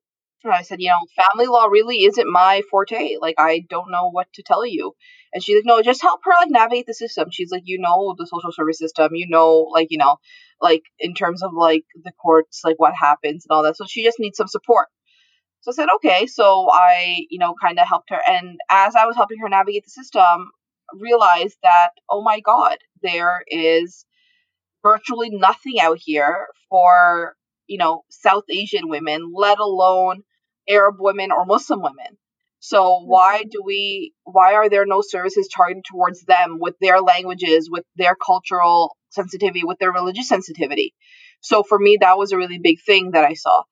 And 0.44 0.54
I 0.54 0.62
said, 0.62 0.82
"You 0.82 0.90
know, 0.90 1.24
family 1.24 1.48
law 1.48 1.66
really 1.66 2.06
isn't 2.06 2.32
my 2.32 2.62
forte. 2.72 3.18
Like, 3.20 3.36
I 3.38 3.66
don't 3.70 3.92
know 3.92 4.10
what 4.10 4.32
to 4.34 4.44
tell 4.44 4.66
you." 4.66 4.94
And 5.34 5.44
she's 5.44 5.56
like, 5.58 5.66
"No, 5.66 5.82
just 5.82 6.02
help 6.02 6.22
her 6.24 6.32
like 6.40 6.50
navigate 6.50 6.86
the 6.88 6.94
system." 6.94 7.30
She's 7.32 7.52
like, 7.52 7.64
"You 7.66 7.80
know 7.80 8.16
the 8.18 8.28
social 8.28 8.52
service 8.52 8.80
system. 8.80 9.16
You 9.16 9.28
know, 9.30 9.68
like 9.74 9.88
you 9.92 9.98
know." 9.98 10.18
like 10.62 10.82
in 11.00 11.14
terms 11.14 11.44
of 11.44 11.52
like 11.54 11.84
the 12.04 12.12
courts, 12.22 12.62
like 12.64 12.78
what 12.80 12.94
happens 12.96 13.46
and 13.46 13.56
all 13.56 13.64
that. 13.64 13.78
So 13.78 13.86
she 13.88 14.04
just 14.04 14.20
needs 14.20 14.38
some 14.38 14.48
support. 14.48 14.88
So 15.62 15.72
I 15.72 15.76
said, 15.76 15.90
okay. 15.98 16.28
So 16.28 16.70
I, 16.72 17.26
you 17.30 17.40
know, 17.40 17.54
kind 17.62 17.80
of 17.80 17.88
helped 17.88 18.10
her. 18.10 18.20
And 18.28 18.58
as 18.70 18.96
I 18.96 19.06
was 19.06 19.16
helping 19.16 19.40
her 19.40 19.50
navigate 19.50 19.84
the 19.86 19.92
system, 19.92 20.50
realized 20.94 21.58
that, 21.64 21.92
oh 22.10 22.24
my 22.24 22.40
God, 22.40 22.78
there 23.04 23.44
is 23.48 24.06
virtually 24.84 25.30
nothing 25.30 25.80
out 25.82 26.00
here 26.02 26.48
for, 26.70 27.37
you 27.68 27.78
know, 27.78 28.04
South 28.10 28.44
Asian 28.50 28.88
women, 28.90 29.32
let 29.34 29.60
alone 29.60 30.24
Arab 30.68 30.96
women 31.00 31.32
or 31.32 31.46
Muslim 31.46 31.82
women. 31.82 32.18
So 32.60 32.84
mm-hmm. 32.84 33.08
why 33.08 33.44
do 33.44 33.62
we 33.64 34.14
why 34.24 34.54
are 34.54 34.70
there 34.70 34.86
no 34.86 35.02
services 35.02 35.48
targeted 35.48 35.86
towards 35.90 36.22
them 36.24 36.58
with 36.60 36.76
their 36.82 37.02
languages, 37.02 37.70
with 37.72 37.86
their 37.96 38.16
cultural 38.16 38.96
sensitivity, 39.10 39.64
with 39.64 39.80
their 39.80 39.92
religious 39.92 40.28
sensitivity? 40.28 40.94
So 41.42 41.64
for 41.64 41.78
me 41.78 41.98
that 42.02 42.18
was 42.18 42.32
a 42.32 42.38
really 42.38 42.60
big 42.60 42.82
thing 42.82 43.12
that 43.12 43.24
I 43.24 43.34
saw. 43.34 43.64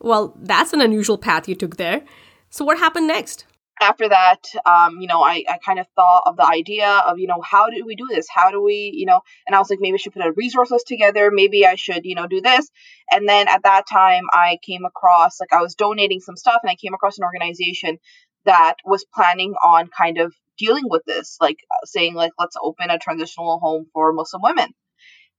Well, 0.00 0.36
that's 0.40 0.72
an 0.72 0.80
unusual 0.80 1.18
path 1.18 1.48
you 1.48 1.54
took 1.54 1.76
there. 1.76 2.02
So 2.50 2.64
what 2.64 2.78
happened 2.78 3.06
next? 3.06 3.46
After 3.80 4.08
that, 4.08 4.40
um, 4.64 5.00
you 5.00 5.08
know, 5.08 5.22
I, 5.22 5.44
I 5.48 5.58
kind 5.64 5.78
of 5.78 5.86
thought 5.96 6.22
of 6.26 6.36
the 6.36 6.46
idea 6.46 6.88
of, 6.88 7.18
you 7.18 7.26
know, 7.26 7.40
how 7.42 7.70
do 7.70 7.84
we 7.84 7.96
do 7.96 8.06
this? 8.08 8.26
How 8.32 8.50
do 8.50 8.62
we, 8.62 8.92
you 8.94 9.06
know, 9.06 9.20
and 9.46 9.54
I 9.54 9.58
was 9.58 9.68
like, 9.68 9.80
maybe 9.80 9.94
I 9.94 9.96
should 9.98 10.12
put 10.12 10.24
a 10.24 10.32
resource 10.32 10.70
list 10.70 10.86
together. 10.86 11.30
Maybe 11.32 11.66
I 11.66 11.74
should, 11.74 12.04
you 12.04 12.14
know, 12.14 12.26
do 12.26 12.40
this. 12.40 12.70
And 13.10 13.28
then 13.28 13.48
at 13.48 13.64
that 13.64 13.86
time, 13.88 14.24
I 14.32 14.58
came 14.62 14.84
across, 14.84 15.40
like, 15.40 15.52
I 15.52 15.60
was 15.60 15.74
donating 15.74 16.20
some 16.20 16.36
stuff 16.36 16.60
and 16.62 16.70
I 16.70 16.76
came 16.76 16.94
across 16.94 17.18
an 17.18 17.24
organization 17.24 17.98
that 18.44 18.76
was 18.84 19.04
planning 19.12 19.54
on 19.54 19.88
kind 19.88 20.18
of 20.18 20.34
dealing 20.56 20.84
with 20.86 21.02
this, 21.04 21.36
like 21.40 21.58
saying, 21.84 22.14
like, 22.14 22.32
let's 22.38 22.56
open 22.62 22.90
a 22.90 22.98
transitional 22.98 23.58
home 23.58 23.86
for 23.92 24.12
Muslim 24.12 24.42
women. 24.42 24.68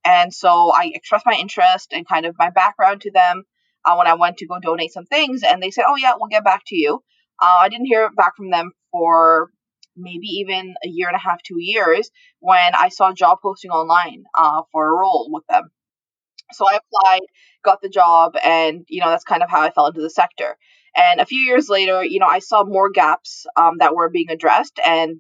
And 0.04 0.34
so 0.34 0.72
I 0.72 0.92
expressed 0.94 1.26
my 1.26 1.38
interest 1.40 1.94
and 1.94 2.08
kind 2.08 2.26
of 2.26 2.36
my 2.38 2.50
background 2.50 3.02
to 3.02 3.12
them 3.12 3.44
uh, 3.86 3.96
when 3.96 4.08
I 4.08 4.16
went 4.16 4.38
to 4.38 4.48
go 4.48 4.60
donate 4.60 4.92
some 4.92 5.06
things. 5.06 5.42
And 5.42 5.64
they 5.64 5.72
said, 5.72 5.86
oh, 5.88 5.96
yeah, 5.96 6.14
we'll 6.20 6.30
get 6.30 6.44
back 6.44 6.64
to 6.68 6.76
you. 6.76 7.02
Uh, 7.42 7.60
I 7.62 7.70
didn't 7.70 7.88
hear 7.88 8.10
back 8.12 8.36
from 8.38 8.52
them 8.52 8.72
for 8.92 9.50
maybe 9.98 10.28
even 10.28 10.76
a 10.84 10.90
year 10.90 11.08
and 11.08 11.16
a 11.16 11.20
half, 11.20 11.42
two 11.44 11.60
years, 11.60 12.10
when 12.40 12.76
I 12.76 12.90
saw 12.90 13.12
a 13.12 13.14
job 13.16 13.40
posting 13.42 13.72
online 13.72 14.24
uh, 14.38 14.64
for 14.72 14.88
a 14.88 14.92
role 14.98 15.30
with 15.32 15.46
them. 15.48 15.70
So 16.54 16.66
I 16.70 16.78
applied, 16.78 17.22
got 17.64 17.82
the 17.82 17.90
job, 17.90 18.36
and 18.44 18.86
you 18.88 19.02
know 19.02 19.10
that's 19.10 19.24
kind 19.24 19.44
of 19.44 19.50
how 19.50 19.62
I 19.62 19.72
fell 19.72 19.88
into 19.88 20.02
the 20.02 20.10
sector. 20.10 20.58
And 20.96 21.20
a 21.20 21.26
few 21.26 21.40
years 21.40 21.70
later, 21.70 22.04
you 22.04 22.20
know, 22.20 22.28
I 22.28 22.40
saw 22.40 22.64
more 22.64 22.90
gaps 22.90 23.46
um, 23.58 23.80
that 23.80 23.96
were 23.96 24.10
being 24.10 24.30
addressed, 24.30 24.80
and 24.86 25.20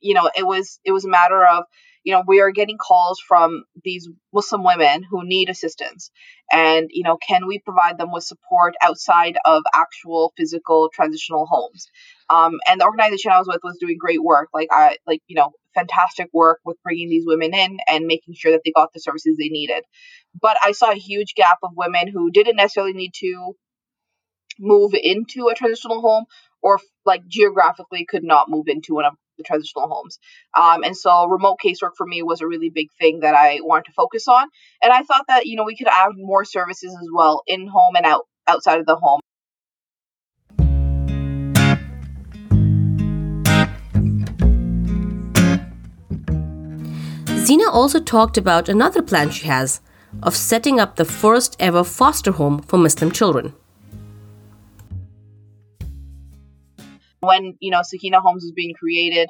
you 0.00 0.14
know, 0.14 0.30
it 0.36 0.46
was 0.46 0.78
it 0.84 0.92
was 0.92 1.04
a 1.04 1.08
matter 1.08 1.44
of 1.46 1.64
you 2.06 2.12
know, 2.12 2.22
we 2.24 2.40
are 2.40 2.52
getting 2.52 2.78
calls 2.78 3.18
from 3.18 3.64
these 3.82 4.08
Muslim 4.32 4.62
women 4.62 5.02
who 5.02 5.26
need 5.26 5.50
assistance. 5.50 6.12
And, 6.52 6.88
you 6.92 7.02
know, 7.02 7.16
can 7.16 7.48
we 7.48 7.58
provide 7.58 7.98
them 7.98 8.12
with 8.12 8.22
support 8.22 8.74
outside 8.80 9.36
of 9.44 9.64
actual 9.74 10.32
physical 10.36 10.88
transitional 10.94 11.46
homes? 11.46 11.88
Um, 12.30 12.60
and 12.68 12.80
the 12.80 12.84
organization 12.84 13.32
I 13.32 13.38
was 13.38 13.48
with 13.48 13.60
was 13.64 13.78
doing 13.80 13.96
great 13.98 14.22
work. 14.22 14.50
Like, 14.54 14.68
I, 14.70 14.98
like, 15.04 15.20
you 15.26 15.34
know, 15.34 15.50
fantastic 15.74 16.28
work 16.32 16.60
with 16.64 16.80
bringing 16.84 17.08
these 17.08 17.24
women 17.26 17.52
in 17.52 17.78
and 17.88 18.06
making 18.06 18.34
sure 18.34 18.52
that 18.52 18.60
they 18.64 18.70
got 18.70 18.92
the 18.92 19.00
services 19.00 19.36
they 19.36 19.48
needed. 19.48 19.82
But 20.40 20.58
I 20.62 20.70
saw 20.70 20.92
a 20.92 20.94
huge 20.94 21.34
gap 21.34 21.58
of 21.64 21.72
women 21.74 22.06
who 22.06 22.30
didn't 22.30 22.54
necessarily 22.54 22.92
need 22.92 23.14
to 23.14 23.56
move 24.60 24.92
into 24.94 25.48
a 25.48 25.56
transitional 25.56 26.00
home 26.00 26.26
or 26.62 26.78
like 27.04 27.26
geographically 27.26 28.04
could 28.04 28.22
not 28.22 28.48
move 28.48 28.68
into 28.68 28.94
one 28.94 29.06
of 29.06 29.14
the 29.36 29.44
transitional 29.44 29.88
homes. 29.88 30.18
Um, 30.58 30.82
and 30.84 30.96
so 30.96 31.26
remote 31.26 31.58
casework 31.64 31.92
for 31.96 32.06
me 32.06 32.22
was 32.22 32.40
a 32.40 32.46
really 32.46 32.70
big 32.70 32.88
thing 32.98 33.20
that 33.20 33.34
I 33.34 33.60
wanted 33.62 33.86
to 33.86 33.92
focus 33.92 34.28
on. 34.28 34.46
And 34.82 34.92
I 34.92 35.02
thought 35.02 35.24
that, 35.28 35.46
you 35.46 35.56
know, 35.56 35.64
we 35.64 35.76
could 35.76 35.88
add 35.88 36.12
more 36.16 36.44
services 36.44 36.92
as 36.92 37.08
well 37.12 37.42
in 37.46 37.66
home 37.66 37.96
and 37.96 38.06
out 38.06 38.26
outside 38.48 38.80
of 38.80 38.86
the 38.86 38.96
home. 38.96 39.20
Zina 47.46 47.70
also 47.70 48.00
talked 48.00 48.36
about 48.36 48.68
another 48.68 49.02
plan 49.02 49.30
she 49.30 49.46
has 49.46 49.80
of 50.22 50.34
setting 50.34 50.80
up 50.80 50.96
the 50.96 51.04
first 51.04 51.56
ever 51.60 51.84
foster 51.84 52.32
home 52.32 52.60
for 52.62 52.76
Muslim 52.76 53.12
children. 53.12 53.54
When 57.26 57.56
you 57.60 57.70
know 57.70 57.82
Sakina 57.82 58.20
Homes 58.20 58.44
was 58.44 58.52
being 58.52 58.74
created, 58.74 59.28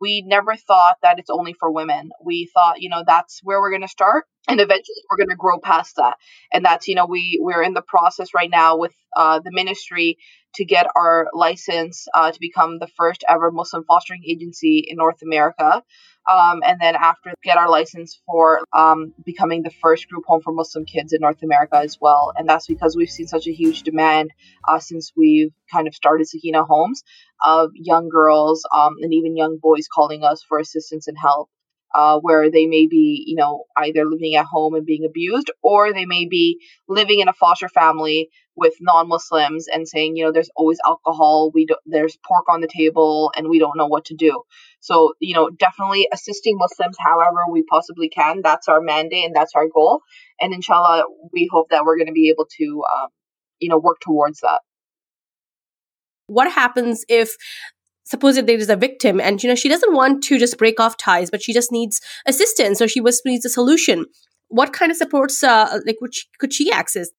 we 0.00 0.22
never 0.26 0.56
thought 0.56 0.96
that 1.02 1.18
it's 1.18 1.30
only 1.30 1.54
for 1.58 1.70
women. 1.70 2.10
We 2.24 2.50
thought, 2.52 2.80
you 2.82 2.90
know, 2.90 3.04
that's 3.06 3.40
where 3.42 3.60
we're 3.60 3.70
going 3.70 3.82
to 3.82 3.88
start 3.88 4.26
and 4.48 4.60
eventually 4.60 4.96
we're 5.10 5.16
going 5.16 5.30
to 5.30 5.36
grow 5.36 5.58
past 5.58 5.96
that. 5.96 6.16
And 6.52 6.64
that's, 6.64 6.88
you 6.88 6.94
know, 6.94 7.06
we 7.06 7.38
we're 7.42 7.62
in 7.62 7.74
the 7.74 7.82
process 7.82 8.34
right 8.34 8.50
now 8.50 8.76
with 8.76 8.92
uh, 9.16 9.40
the 9.40 9.50
ministry 9.52 10.18
to 10.54 10.64
get 10.64 10.86
our 10.96 11.28
license 11.34 12.06
uh, 12.14 12.30
to 12.30 12.40
become 12.40 12.78
the 12.78 12.88
first 12.96 13.24
ever 13.28 13.50
Muslim 13.50 13.84
fostering 13.84 14.22
agency 14.26 14.84
in 14.86 14.96
North 14.96 15.22
America. 15.22 15.82
Um, 16.28 16.62
and 16.66 16.80
then 16.80 16.96
after 16.96 17.34
get 17.44 17.56
our 17.56 17.68
license 17.68 18.20
for 18.26 18.62
um, 18.72 19.14
becoming 19.24 19.62
the 19.62 19.70
first 19.70 20.08
group 20.08 20.24
home 20.26 20.40
for 20.42 20.52
Muslim 20.52 20.84
kids 20.84 21.12
in 21.12 21.20
North 21.20 21.42
America 21.42 21.76
as 21.76 21.98
well. 22.00 22.32
And 22.36 22.48
that's 22.48 22.66
because 22.66 22.96
we've 22.96 23.10
seen 23.10 23.28
such 23.28 23.46
a 23.46 23.52
huge 23.52 23.82
demand 23.82 24.32
uh, 24.66 24.80
since 24.80 25.12
we've 25.16 25.52
kind 25.72 25.86
of 25.86 25.94
started 25.94 26.28
Sakina 26.28 26.64
Homes 26.64 27.04
of 27.44 27.70
young 27.74 28.08
girls 28.08 28.66
um, 28.74 28.94
and 29.00 29.14
even 29.14 29.36
young 29.36 29.58
boys 29.62 29.86
calling 29.92 30.24
us 30.24 30.42
for 30.48 30.58
assistance 30.58 31.06
and 31.06 31.16
help. 31.16 31.48
Uh, 31.98 32.18
where 32.26 32.50
they 32.50 32.66
may 32.66 32.86
be, 32.86 33.24
you 33.26 33.36
know, 33.40 33.64
either 33.84 34.04
living 34.04 34.34
at 34.34 34.44
home 34.44 34.74
and 34.74 34.84
being 34.84 35.06
abused, 35.06 35.50
or 35.62 35.80
they 35.92 36.04
may 36.04 36.26
be 36.28 36.58
living 36.86 37.20
in 37.20 37.28
a 37.28 37.32
foster 37.32 37.70
family 37.70 38.28
with 38.54 38.74
non-Muslims 38.80 39.66
and 39.72 39.88
saying, 39.88 40.14
you 40.14 40.24
know, 40.24 40.32
there's 40.32 40.50
always 40.56 40.78
alcohol, 40.84 41.50
we 41.54 41.64
don't, 41.64 41.80
there's 41.86 42.18
pork 42.28 42.46
on 42.50 42.60
the 42.60 42.68
table, 42.68 43.32
and 43.34 43.48
we 43.48 43.58
don't 43.58 43.78
know 43.78 43.86
what 43.86 44.04
to 44.06 44.14
do. 44.14 44.42
So, 44.80 45.14
you 45.20 45.34
know, 45.34 45.48
definitely 45.48 46.06
assisting 46.12 46.58
Muslims 46.58 46.96
however 46.98 47.40
we 47.50 47.62
possibly 47.62 48.10
can. 48.10 48.42
That's 48.42 48.68
our 48.68 48.82
mandate 48.82 49.24
and 49.24 49.34
that's 49.34 49.54
our 49.54 49.68
goal. 49.74 50.02
And 50.38 50.52
inshallah, 50.52 51.04
we 51.32 51.48
hope 51.50 51.70
that 51.70 51.84
we're 51.86 51.96
going 51.96 52.12
to 52.12 52.20
be 52.22 52.28
able 52.28 52.46
to, 52.58 52.82
um, 52.94 53.08
you 53.58 53.70
know, 53.70 53.78
work 53.78 54.00
towards 54.00 54.40
that. 54.40 54.60
What 56.26 56.52
happens 56.52 57.04
if 57.08 57.36
suppose 58.06 58.36
that 58.36 58.46
there 58.46 58.56
is 58.56 58.70
a 58.70 58.76
victim 58.76 59.20
and 59.20 59.42
you 59.42 59.48
know 59.48 59.54
she 59.54 59.68
doesn't 59.68 59.92
want 59.92 60.22
to 60.24 60.38
just 60.38 60.56
break 60.56 60.80
off 60.80 60.96
ties 60.96 61.30
but 61.30 61.42
she 61.42 61.52
just 61.52 61.70
needs 61.70 62.00
assistance. 62.26 62.80
Or 62.80 62.88
she 62.88 63.00
was 63.00 63.20
needs 63.24 63.44
a 63.44 63.50
solution. 63.50 64.06
What 64.48 64.72
kind 64.72 64.90
of 64.90 64.96
supports 64.96 65.42
uh, 65.42 65.80
like 65.86 65.98
could 66.38 66.54
she 66.54 66.70
access? 66.70 67.10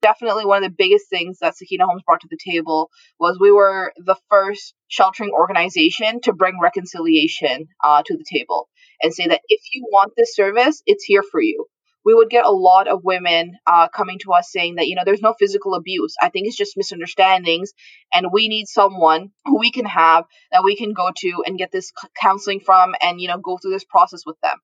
Definitely 0.00 0.44
one 0.44 0.62
of 0.62 0.70
the 0.70 0.76
biggest 0.76 1.08
things 1.08 1.38
that 1.40 1.56
Sakina 1.56 1.86
Homes 1.86 2.02
brought 2.06 2.20
to 2.20 2.28
the 2.30 2.38
table 2.38 2.90
was 3.18 3.38
we 3.40 3.50
were 3.50 3.92
the 3.96 4.16
first 4.30 4.74
sheltering 4.88 5.30
organization 5.30 6.20
to 6.22 6.34
bring 6.34 6.60
reconciliation 6.60 7.68
uh, 7.82 8.02
to 8.04 8.16
the 8.16 8.24
table 8.30 8.68
and 9.02 9.14
say 9.14 9.26
that 9.26 9.40
if 9.48 9.62
you 9.72 9.86
want 9.90 10.12
this 10.14 10.36
service, 10.36 10.82
it's 10.86 11.04
here 11.04 11.22
for 11.22 11.40
you. 11.40 11.66
We 12.04 12.14
would 12.14 12.30
get 12.30 12.44
a 12.44 12.50
lot 12.50 12.88
of 12.88 13.04
women 13.04 13.56
uh, 13.66 13.88
coming 13.88 14.18
to 14.20 14.32
us 14.32 14.50
saying 14.50 14.76
that, 14.76 14.86
you 14.86 14.94
know, 14.94 15.02
there's 15.04 15.22
no 15.22 15.34
physical 15.38 15.74
abuse. 15.74 16.14
I 16.20 16.28
think 16.28 16.46
it's 16.46 16.56
just 16.56 16.76
misunderstandings. 16.76 17.72
And 18.12 18.28
we 18.32 18.48
need 18.48 18.66
someone 18.66 19.30
who 19.44 19.58
we 19.58 19.70
can 19.70 19.86
have 19.86 20.24
that 20.52 20.64
we 20.64 20.76
can 20.76 20.92
go 20.92 21.10
to 21.16 21.42
and 21.46 21.58
get 21.58 21.72
this 21.72 21.92
counseling 22.20 22.60
from 22.60 22.94
and, 23.00 23.20
you 23.20 23.28
know, 23.28 23.38
go 23.38 23.56
through 23.56 23.72
this 23.72 23.84
process 23.84 24.22
with 24.26 24.36
them. 24.42 24.58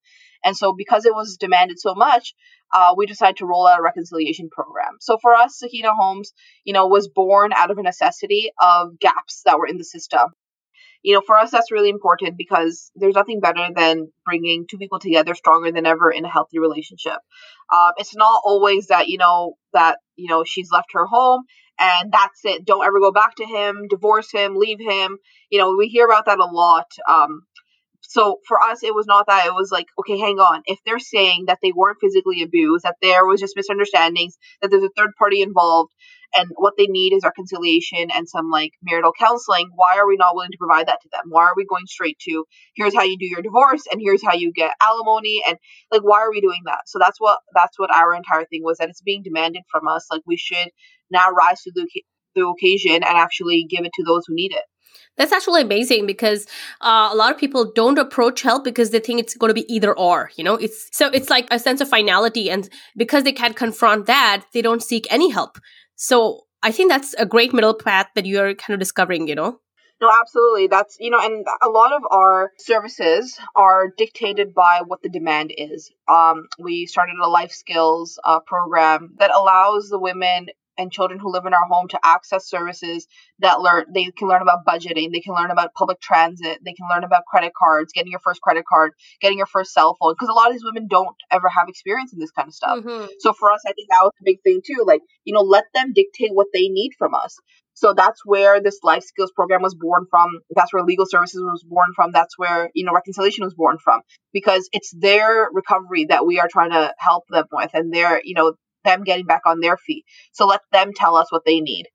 And 0.44 0.56
so, 0.56 0.72
because 0.72 1.04
it 1.04 1.14
was 1.14 1.36
demanded 1.36 1.78
so 1.78 1.94
much, 1.94 2.34
uh, 2.72 2.94
we 2.96 3.06
decided 3.06 3.36
to 3.38 3.46
roll 3.46 3.66
out 3.66 3.80
a 3.80 3.82
reconciliation 3.82 4.48
program. 4.50 4.96
So 5.00 5.18
for 5.20 5.34
us, 5.34 5.58
Sakina 5.58 5.94
Homes, 5.94 6.32
you 6.64 6.72
know, 6.72 6.86
was 6.86 7.08
born 7.08 7.52
out 7.52 7.70
of 7.70 7.78
a 7.78 7.82
necessity 7.82 8.50
of 8.60 8.98
gaps 8.98 9.42
that 9.44 9.58
were 9.58 9.66
in 9.66 9.76
the 9.76 9.84
system. 9.84 10.30
You 11.02 11.14
know, 11.14 11.22
for 11.26 11.36
us, 11.36 11.50
that's 11.50 11.72
really 11.72 11.88
important 11.88 12.36
because 12.36 12.90
there's 12.94 13.14
nothing 13.14 13.40
better 13.40 13.68
than 13.74 14.12
bringing 14.24 14.66
two 14.68 14.76
people 14.78 14.98
together 14.98 15.34
stronger 15.34 15.72
than 15.72 15.86
ever 15.86 16.10
in 16.10 16.24
a 16.24 16.30
healthy 16.30 16.58
relationship. 16.58 17.18
Um, 17.72 17.92
it's 17.96 18.14
not 18.14 18.42
always 18.44 18.88
that, 18.88 19.08
you 19.08 19.18
know, 19.18 19.54
that, 19.72 19.98
you 20.16 20.28
know, 20.28 20.44
she's 20.44 20.70
left 20.70 20.92
her 20.92 21.06
home 21.06 21.44
and 21.78 22.12
that's 22.12 22.44
it. 22.44 22.66
Don't 22.66 22.84
ever 22.84 23.00
go 23.00 23.12
back 23.12 23.34
to 23.36 23.46
him, 23.46 23.86
divorce 23.88 24.30
him, 24.30 24.56
leave 24.56 24.80
him. 24.80 25.16
You 25.50 25.58
know, 25.58 25.74
we 25.76 25.88
hear 25.88 26.04
about 26.04 26.26
that 26.26 26.38
a 26.38 26.44
lot. 26.44 26.90
Um, 27.08 27.42
so 28.02 28.38
for 28.46 28.60
us, 28.60 28.82
it 28.82 28.94
was 28.94 29.06
not 29.06 29.26
that. 29.28 29.46
It 29.46 29.54
was 29.54 29.70
like, 29.70 29.86
okay, 30.00 30.18
hang 30.18 30.38
on. 30.38 30.62
If 30.66 30.78
they're 30.84 30.98
saying 30.98 31.44
that 31.46 31.58
they 31.62 31.72
weren't 31.72 31.98
physically 32.00 32.42
abused, 32.42 32.84
that 32.84 32.96
there 33.00 33.24
was 33.24 33.40
just 33.40 33.56
misunderstandings, 33.56 34.36
that 34.60 34.70
there's 34.70 34.82
a 34.82 34.90
third 34.96 35.10
party 35.18 35.42
involved, 35.42 35.92
and 36.34 36.50
what 36.56 36.74
they 36.78 36.86
need 36.86 37.12
is 37.12 37.24
reconciliation 37.24 38.10
and 38.14 38.28
some 38.28 38.50
like 38.50 38.72
marital 38.82 39.12
counseling, 39.18 39.70
why 39.74 39.96
are 39.98 40.06
we 40.06 40.16
not 40.16 40.34
willing 40.34 40.52
to 40.52 40.58
provide 40.58 40.88
that 40.88 41.00
to 41.02 41.08
them? 41.12 41.24
Why 41.28 41.44
are 41.44 41.54
we 41.56 41.66
going 41.66 41.86
straight 41.86 42.18
to 42.20 42.44
here's 42.74 42.94
how 42.94 43.02
you 43.02 43.18
do 43.18 43.26
your 43.26 43.42
divorce 43.42 43.82
and 43.90 44.00
here's 44.00 44.24
how 44.24 44.34
you 44.34 44.52
get 44.52 44.72
alimony 44.80 45.42
and 45.46 45.56
like 45.90 46.02
why 46.02 46.20
are 46.20 46.30
we 46.30 46.40
doing 46.40 46.62
that? 46.66 46.82
So 46.86 46.98
that's 46.98 47.20
what 47.20 47.38
that's 47.54 47.78
what 47.78 47.94
our 47.94 48.14
entire 48.14 48.44
thing 48.44 48.62
was 48.62 48.78
that 48.78 48.88
it's 48.88 49.02
being 49.02 49.22
demanded 49.22 49.62
from 49.70 49.88
us. 49.88 50.06
Like 50.10 50.22
we 50.26 50.36
should 50.36 50.70
now 51.10 51.30
rise 51.30 51.62
to 51.62 51.72
the, 51.74 51.88
the 52.34 52.46
occasion 52.46 52.94
and 52.94 53.04
actually 53.04 53.66
give 53.68 53.84
it 53.84 53.92
to 53.94 54.04
those 54.04 54.24
who 54.26 54.34
need 54.34 54.52
it. 54.52 54.64
That's 55.16 55.32
actually 55.32 55.60
amazing 55.60 56.06
because 56.06 56.46
uh, 56.80 57.10
a 57.12 57.14
lot 57.14 57.30
of 57.30 57.38
people 57.38 57.70
don't 57.72 57.98
approach 57.98 58.42
help 58.42 58.64
because 58.64 58.90
they 58.90 59.00
think 59.00 59.20
it's 59.20 59.34
going 59.36 59.50
to 59.50 59.54
be 59.54 59.70
either 59.72 59.96
or. 59.96 60.30
You 60.36 60.44
know, 60.44 60.54
it's 60.54 60.88
so 60.92 61.08
it's 61.08 61.28
like 61.28 61.46
a 61.50 61.58
sense 61.58 61.80
of 61.80 61.88
finality, 61.88 62.48
and 62.48 62.68
because 62.96 63.24
they 63.24 63.32
can't 63.32 63.54
confront 63.54 64.06
that, 64.06 64.44
they 64.52 64.62
don't 64.62 64.82
seek 64.82 65.06
any 65.10 65.30
help. 65.30 65.58
So 66.02 66.46
I 66.62 66.72
think 66.72 66.90
that's 66.90 67.14
a 67.14 67.26
great 67.26 67.52
middle 67.52 67.74
path 67.74 68.08
that 68.14 68.24
you're 68.24 68.54
kind 68.54 68.74
of 68.74 68.80
discovering. 68.80 69.28
You 69.28 69.34
know. 69.34 69.60
No, 70.00 70.10
absolutely. 70.18 70.66
That's, 70.66 70.96
you 70.98 71.10
know, 71.10 71.20
and 71.20 71.44
a 71.60 71.68
lot 71.68 71.92
of 71.92 72.02
our 72.10 72.52
services 72.56 73.38
are 73.54 73.92
dictated 73.94 74.54
by 74.54 74.80
what 74.86 75.02
the 75.02 75.10
demand 75.10 75.52
is. 75.54 75.90
Um, 76.08 76.48
we 76.58 76.86
started 76.86 77.16
a 77.22 77.28
life 77.28 77.52
skills 77.52 78.18
uh, 78.24 78.40
program 78.40 79.14
that 79.18 79.30
allows 79.30 79.90
the 79.90 79.98
women 79.98 80.46
and 80.80 80.90
children 80.90 81.20
who 81.20 81.32
live 81.32 81.46
in 81.46 81.54
our 81.54 81.66
home 81.70 81.88
to 81.88 82.00
access 82.02 82.48
services 82.48 83.06
that 83.38 83.60
learn 83.60 83.84
they 83.94 84.10
can 84.10 84.28
learn 84.28 84.42
about 84.42 84.64
budgeting 84.66 85.12
they 85.12 85.20
can 85.20 85.34
learn 85.34 85.50
about 85.50 85.74
public 85.74 86.00
transit 86.00 86.58
they 86.64 86.72
can 86.72 86.88
learn 86.92 87.04
about 87.04 87.24
credit 87.26 87.52
cards 87.56 87.92
getting 87.92 88.10
your 88.10 88.20
first 88.20 88.40
credit 88.40 88.64
card 88.66 88.92
getting 89.20 89.38
your 89.38 89.46
first 89.46 89.72
cell 89.72 89.96
phone 90.00 90.14
because 90.14 90.28
a 90.28 90.32
lot 90.32 90.48
of 90.48 90.54
these 90.54 90.64
women 90.64 90.86
don't 90.88 91.16
ever 91.30 91.48
have 91.48 91.68
experience 91.68 92.12
in 92.12 92.18
this 92.18 92.30
kind 92.30 92.48
of 92.48 92.54
stuff 92.54 92.78
mm-hmm. 92.78 93.06
so 93.18 93.32
for 93.32 93.50
us 93.52 93.60
i 93.66 93.72
think 93.72 93.88
that 93.90 94.02
was 94.02 94.12
a 94.20 94.24
big 94.24 94.40
thing 94.42 94.60
too 94.64 94.84
like 94.86 95.02
you 95.24 95.34
know 95.34 95.42
let 95.42 95.64
them 95.74 95.92
dictate 95.94 96.30
what 96.32 96.48
they 96.52 96.68
need 96.68 96.92
from 96.98 97.14
us 97.14 97.36
so 97.80 97.94
that's 97.94 98.20
where 98.26 98.60
this 98.60 98.78
life 98.82 99.04
skills 99.04 99.32
program 99.34 99.62
was 99.62 99.74
born 99.74 100.04
from. 100.10 100.28
That's 100.54 100.70
where 100.70 100.84
legal 100.84 101.06
services 101.08 101.40
was 101.40 101.64
born 101.66 101.92
from. 101.96 102.12
That's 102.12 102.36
where, 102.36 102.70
you 102.74 102.84
know, 102.84 102.92
reconciliation 102.92 103.42
was 103.42 103.54
born 103.54 103.78
from 103.82 104.02
because 104.34 104.68
it's 104.72 104.92
their 104.94 105.48
recovery 105.50 106.04
that 106.10 106.26
we 106.26 106.38
are 106.40 106.48
trying 106.52 106.72
to 106.72 106.92
help 106.98 107.24
them 107.30 107.46
with 107.50 107.70
and 107.72 107.90
their, 107.90 108.20
you 108.22 108.34
know, 108.34 108.52
them 108.84 109.04
getting 109.04 109.26
back 109.26 109.42
on 109.46 109.60
their 109.60 109.76
feet. 109.76 110.04
So 110.32 110.46
let 110.46 110.60
them 110.72 110.92
tell 110.94 111.16
us 111.16 111.30
what 111.30 111.44
they 111.44 111.60
need. 111.60 111.86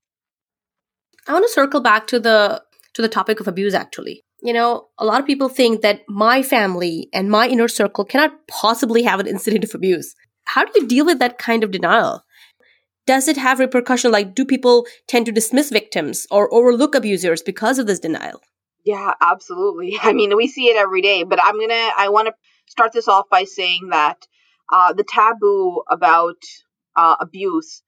I 1.27 1.34
want 1.34 1.46
to 1.46 1.51
circle 1.51 1.82
back 1.82 2.08
to 2.08 2.20
the 2.20 2.63
to 2.94 3.01
the 3.01 3.10
topic 3.10 3.39
of 3.39 3.48
abuse 3.48 3.74
actually. 3.74 4.24
You 4.42 4.54
know, 4.54 4.88
a 5.00 5.06
lot 5.06 5.20
of 5.20 5.25
people 5.25 5.50
think 5.50 5.82
that 5.82 6.01
my 6.08 6.44
family 6.44 7.10
and 7.13 7.32
my 7.32 7.48
inner 7.48 7.68
circle 7.68 8.06
cannot 8.06 8.48
possibly 8.48 9.04
have 9.04 9.20
an 9.20 9.27
incident 9.27 9.63
of 9.63 9.74
abuse. 9.74 10.13
How 10.46 10.65
do 10.65 10.72
you 10.75 10.88
deal 10.88 11.06
with 11.06 11.20
that 11.20 11.39
kind 11.39 11.63
of 11.63 11.72
denial? 11.72 12.24
does 13.06 13.27
it 13.27 13.38
have 13.38 13.60
repercussion 13.60 14.12
like 14.12 14.36
do 14.36 14.46
people 14.46 14.86
tend 15.08 15.25
to 15.25 15.32
dismiss 15.32 15.70
victims 15.70 16.25
or 16.32 16.54
overlook 16.54 16.96
abusers 16.96 17.42
because 17.42 17.80
of 17.80 17.88
this 17.88 18.00
denial 18.00 18.42
yeah 18.84 19.13
absolutely 19.22 19.98
i 20.01 20.13
mean 20.13 20.36
we 20.36 20.48
see 20.48 20.68
it 20.68 20.77
every 20.77 21.01
day 21.01 21.24
but 21.24 21.39
i'm 21.44 21.60
gonna 21.60 21.89
i 21.98 22.10
want 22.10 22.27
to 22.27 22.34
start 22.68 22.92
this 22.94 23.08
off 23.08 23.25
by 23.30 23.44
saying 23.44 23.89
that 23.92 24.27
uh, 24.74 24.92
the 24.94 25.04
taboo 25.04 25.84
about 25.88 26.42
uh, 26.96 27.16
abuse 27.20 27.84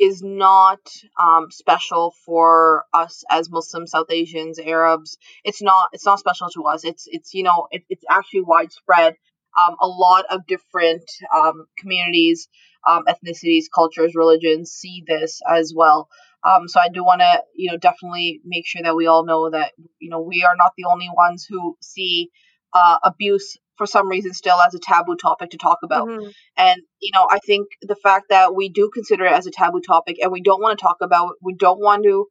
is 0.00 0.22
not 0.22 0.80
um, 1.20 1.50
special 1.50 2.14
for 2.24 2.84
us 2.92 3.24
as 3.30 3.50
Muslims, 3.50 3.92
South 3.92 4.10
Asians, 4.10 4.58
Arabs. 4.58 5.18
It's 5.44 5.62
not. 5.62 5.90
It's 5.92 6.06
not 6.06 6.18
special 6.18 6.48
to 6.54 6.64
us. 6.64 6.84
It's. 6.84 7.04
It's. 7.06 7.34
You 7.34 7.44
know. 7.44 7.68
It, 7.70 7.84
it's 7.88 8.04
actually 8.10 8.42
widespread. 8.42 9.14
Um, 9.54 9.76
a 9.82 9.86
lot 9.86 10.24
of 10.30 10.46
different 10.46 11.04
um, 11.34 11.66
communities 11.78 12.48
um, 12.86 13.04
ethnicities, 13.06 13.64
cultures, 13.74 14.14
religions 14.14 14.70
see 14.70 15.04
this 15.06 15.40
as 15.48 15.72
well. 15.74 16.08
Um, 16.44 16.66
so 16.66 16.80
I 16.80 16.88
do 16.88 17.04
want 17.04 17.20
to, 17.20 17.42
you 17.54 17.70
know, 17.70 17.78
definitely 17.78 18.40
make 18.44 18.66
sure 18.66 18.82
that 18.82 18.96
we 18.96 19.06
all 19.06 19.24
know 19.24 19.50
that, 19.50 19.72
you 20.00 20.10
know, 20.10 20.20
we 20.20 20.44
are 20.44 20.56
not 20.56 20.72
the 20.76 20.86
only 20.90 21.08
ones 21.14 21.46
who 21.48 21.76
see 21.80 22.30
uh, 22.72 22.98
abuse 23.04 23.56
for 23.76 23.86
some 23.86 24.08
reason 24.08 24.32
still 24.32 24.60
as 24.60 24.74
a 24.74 24.78
taboo 24.78 25.16
topic 25.16 25.50
to 25.50 25.58
talk 25.58 25.78
about. 25.82 26.08
Mm-hmm. 26.08 26.28
And, 26.56 26.82
you 27.00 27.10
know, 27.14 27.26
I 27.30 27.38
think 27.38 27.68
the 27.80 27.96
fact 27.96 28.26
that 28.30 28.54
we 28.54 28.68
do 28.68 28.90
consider 28.92 29.24
it 29.24 29.32
as 29.32 29.46
a 29.46 29.50
taboo 29.50 29.80
topic 29.80 30.18
and 30.20 30.30
we 30.30 30.42
don't 30.42 30.60
want 30.60 30.78
to 30.78 30.82
talk 30.82 30.98
about, 31.00 31.34
we 31.42 31.54
don't 31.54 31.80
want 31.80 32.04
to, 32.04 32.26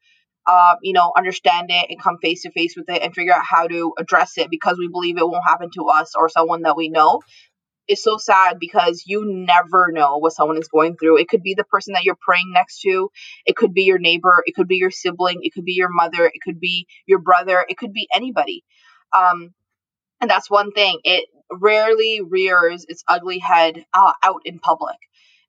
uh, 0.47 0.75
you 0.81 0.93
know, 0.93 1.11
understand 1.15 1.67
it 1.69 1.87
and 1.89 2.01
come 2.01 2.17
face 2.21 2.43
to 2.43 2.51
face 2.51 2.75
with 2.75 2.89
it 2.89 3.01
and 3.01 3.13
figure 3.13 3.33
out 3.33 3.43
how 3.47 3.67
to 3.67 3.93
address 3.97 4.37
it 4.37 4.49
because 4.49 4.77
we 4.77 4.87
believe 4.87 5.17
it 5.17 5.27
won't 5.27 5.43
happen 5.45 5.69
to 5.75 5.85
us 5.85 6.13
or 6.15 6.29
someone 6.29 6.63
that 6.63 6.77
we 6.77 6.89
know 6.89 7.21
is 7.87 8.03
so 8.03 8.17
sad 8.17 8.57
because 8.59 9.03
you 9.05 9.23
never 9.25 9.91
know 9.91 10.17
what 10.17 10.33
someone 10.33 10.57
is 10.57 10.67
going 10.67 10.95
through. 10.95 11.17
It 11.17 11.27
could 11.27 11.43
be 11.43 11.55
the 11.55 11.63
person 11.63 11.93
that 11.93 12.03
you're 12.03 12.17
praying 12.19 12.51
next 12.53 12.81
to, 12.81 13.09
it 13.45 13.55
could 13.55 13.73
be 13.73 13.83
your 13.83 13.99
neighbor, 13.99 14.43
it 14.45 14.55
could 14.55 14.67
be 14.67 14.77
your 14.77 14.91
sibling, 14.91 15.39
it 15.41 15.53
could 15.53 15.65
be 15.65 15.73
your 15.73 15.89
mother, 15.91 16.25
it 16.25 16.41
could 16.43 16.59
be 16.59 16.87
your 17.05 17.19
brother, 17.19 17.65
it 17.67 17.77
could 17.77 17.93
be 17.93 18.07
anybody. 18.13 18.63
Um, 19.13 19.53
and 20.21 20.29
that's 20.29 20.49
one 20.49 20.71
thing. 20.71 20.99
It 21.03 21.27
rarely 21.51 22.21
rears 22.21 22.85
its 22.87 23.03
ugly 23.07 23.39
head 23.39 23.85
uh, 23.93 24.13
out 24.23 24.41
in 24.45 24.59
public. 24.59 24.97